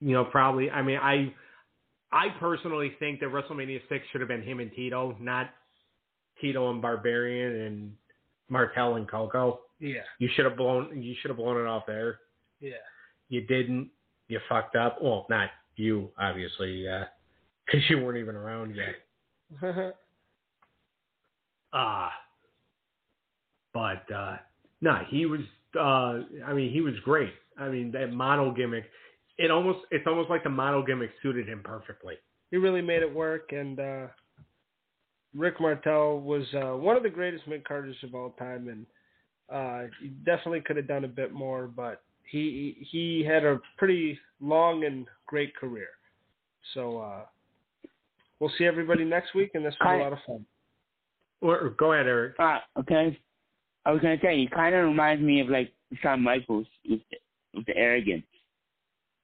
you 0.00 0.12
know, 0.12 0.24
probably, 0.24 0.70
I 0.70 0.82
mean, 0.82 0.98
I, 0.98 1.32
I 2.12 2.28
personally 2.38 2.92
think 2.98 3.20
that 3.20 3.26
WrestleMania 3.26 3.80
six 3.88 4.04
should 4.10 4.20
have 4.20 4.28
been 4.28 4.42
him 4.42 4.60
and 4.60 4.70
Tito, 4.74 5.16
not 5.20 5.50
Tito 6.40 6.70
and 6.70 6.80
Barbarian 6.80 7.60
and 7.66 7.92
Martel 8.48 8.94
and 8.94 9.08
Koko. 9.08 9.60
Yeah. 9.80 10.02
You 10.18 10.28
should 10.34 10.44
have 10.44 10.56
blown, 10.56 11.02
you 11.02 11.14
should 11.20 11.30
have 11.30 11.36
blown 11.36 11.60
it 11.60 11.66
off 11.66 11.84
there. 11.86 12.20
Yeah. 12.60 12.72
You 13.28 13.42
didn't. 13.42 13.90
You 14.28 14.40
fucked 14.48 14.76
up. 14.76 14.98
Well, 15.02 15.26
not 15.30 15.48
you, 15.78 16.10
obviously, 16.18 16.86
because 17.66 17.88
you 17.88 17.98
weren't 18.00 18.18
even 18.18 18.34
around 18.34 18.74
yet. 18.76 18.94
Ah. 21.72 22.10
but 23.74 24.10
uh 24.14 24.36
no, 24.80 25.00
he 25.08 25.26
was 25.26 25.40
uh 25.78 26.20
I 26.46 26.54
mean 26.54 26.72
he 26.72 26.80
was 26.80 26.94
great. 27.04 27.32
I 27.58 27.68
mean 27.68 27.92
that 27.92 28.12
model 28.12 28.52
gimmick 28.52 28.84
it 29.36 29.50
almost 29.50 29.80
it's 29.90 30.06
almost 30.06 30.30
like 30.30 30.42
the 30.44 30.48
model 30.50 30.82
gimmick 30.82 31.10
suited 31.22 31.46
him 31.48 31.60
perfectly. 31.62 32.14
he 32.50 32.56
really 32.56 32.80
made 32.80 33.02
it 33.02 33.14
work 33.14 33.52
and 33.52 33.78
uh 33.78 34.06
Rick 35.34 35.60
Martel 35.60 36.20
was 36.20 36.44
uh 36.54 36.74
one 36.76 36.96
of 36.96 37.02
the 37.02 37.10
greatest 37.10 37.46
mid 37.46 37.64
carders 37.64 37.96
of 38.02 38.14
all 38.14 38.30
time 38.38 38.68
and 38.68 38.86
uh 39.54 39.88
he 40.00 40.08
definitely 40.24 40.62
could 40.62 40.76
have 40.78 40.88
done 40.88 41.04
a 41.04 41.08
bit 41.08 41.32
more 41.34 41.66
but 41.66 42.02
he 42.30 42.76
he 42.90 43.24
had 43.24 43.44
a 43.44 43.60
pretty 43.76 44.18
long 44.40 44.84
and 44.84 45.06
great 45.26 45.54
career. 45.56 45.88
So 46.74 46.98
uh 46.98 47.20
we'll 48.40 48.52
see 48.58 48.64
everybody 48.66 49.04
next 49.04 49.34
week 49.34 49.50
and 49.54 49.64
this 49.64 49.74
was 49.80 49.88
Hi. 49.88 49.96
a 49.96 50.02
lot 50.02 50.12
of 50.12 50.18
fun. 50.26 50.44
Or, 51.40 51.58
or 51.58 51.70
go 51.70 51.92
ahead, 51.92 52.06
Eric. 52.06 52.34
Uh, 52.38 52.58
okay. 52.80 53.18
I 53.86 53.92
was 53.92 54.00
gonna 54.02 54.18
say 54.22 54.36
he 54.38 54.48
kind 54.48 54.74
of 54.74 54.84
reminds 54.84 55.22
me 55.22 55.40
of 55.40 55.48
like 55.48 55.72
Shawn 56.02 56.22
Michaels 56.22 56.66
with 56.88 57.00
the, 57.10 57.16
with 57.54 57.66
the 57.66 57.76
arrogance, 57.76 58.24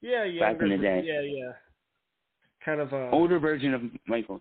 Yeah, 0.01 0.25
yeah. 0.25 0.53
Back 0.53 0.63
in 0.63 0.71
the 0.71 0.79
day. 0.79 1.03
Yeah, 1.05 1.21
yeah. 1.21 1.53
Kind 2.65 2.81
of 2.81 2.93
a 2.93 3.11
older 3.11 3.39
version 3.39 3.75
of 3.75 3.83
Michaels. 4.07 4.41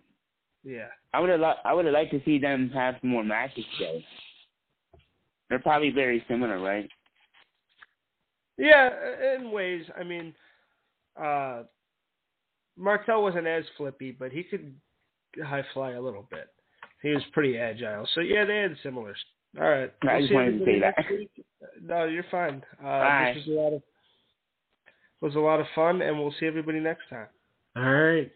yeah. 0.64 0.86
I 1.12 1.20
would 1.20 1.28
have 1.30 1.40
li- 1.40 1.60
I 1.64 1.74
would 1.74 1.84
have 1.84 1.94
liked 1.94 2.12
to 2.12 2.22
see 2.24 2.38
them 2.38 2.70
have 2.74 2.94
more 3.02 3.22
matches 3.22 3.64
together. 3.76 4.00
They're 5.48 5.58
probably 5.58 5.90
very 5.90 6.24
similar, 6.26 6.58
right? 6.58 6.88
Yeah, 8.56 8.90
in 9.36 9.50
ways. 9.50 9.84
I 9.98 10.04
mean, 10.04 10.34
uh, 11.20 11.62
Martel 12.76 13.22
wasn't 13.22 13.46
as 13.46 13.64
flippy, 13.76 14.12
but 14.12 14.32
he 14.32 14.42
could 14.42 14.74
high 15.42 15.64
fly 15.72 15.92
a 15.92 16.00
little 16.00 16.26
bit. 16.30 16.48
He 17.02 17.10
was 17.10 17.22
pretty 17.32 17.58
agile. 17.58 18.08
So 18.14 18.20
yeah, 18.20 18.44
they 18.44 18.58
had 18.58 18.76
similar. 18.82 19.14
All 19.60 19.68
right. 19.68 19.92
I 20.02 20.06
We'll 20.06 20.18
just 20.18 20.28
see 20.30 20.34
wanted 20.34 20.58
to 20.58 20.64
say 20.64 20.80
that. 20.80 20.94
No, 21.82 22.04
you're 22.06 22.24
fine. 22.30 22.62
Uh, 22.80 22.84
Bye. 22.84 23.32
this 23.34 23.46
was 23.46 23.56
a 23.56 23.60
lot 23.60 23.72
of 23.72 23.82
was 25.20 25.34
a 25.36 25.38
lot 25.38 25.60
of 25.60 25.66
fun, 25.74 26.02
and 26.02 26.18
we'll 26.18 26.34
see 26.38 26.46
everybody 26.46 26.80
next 26.80 27.08
time. 27.08 27.28
All 27.76 27.82
right. 27.82 28.30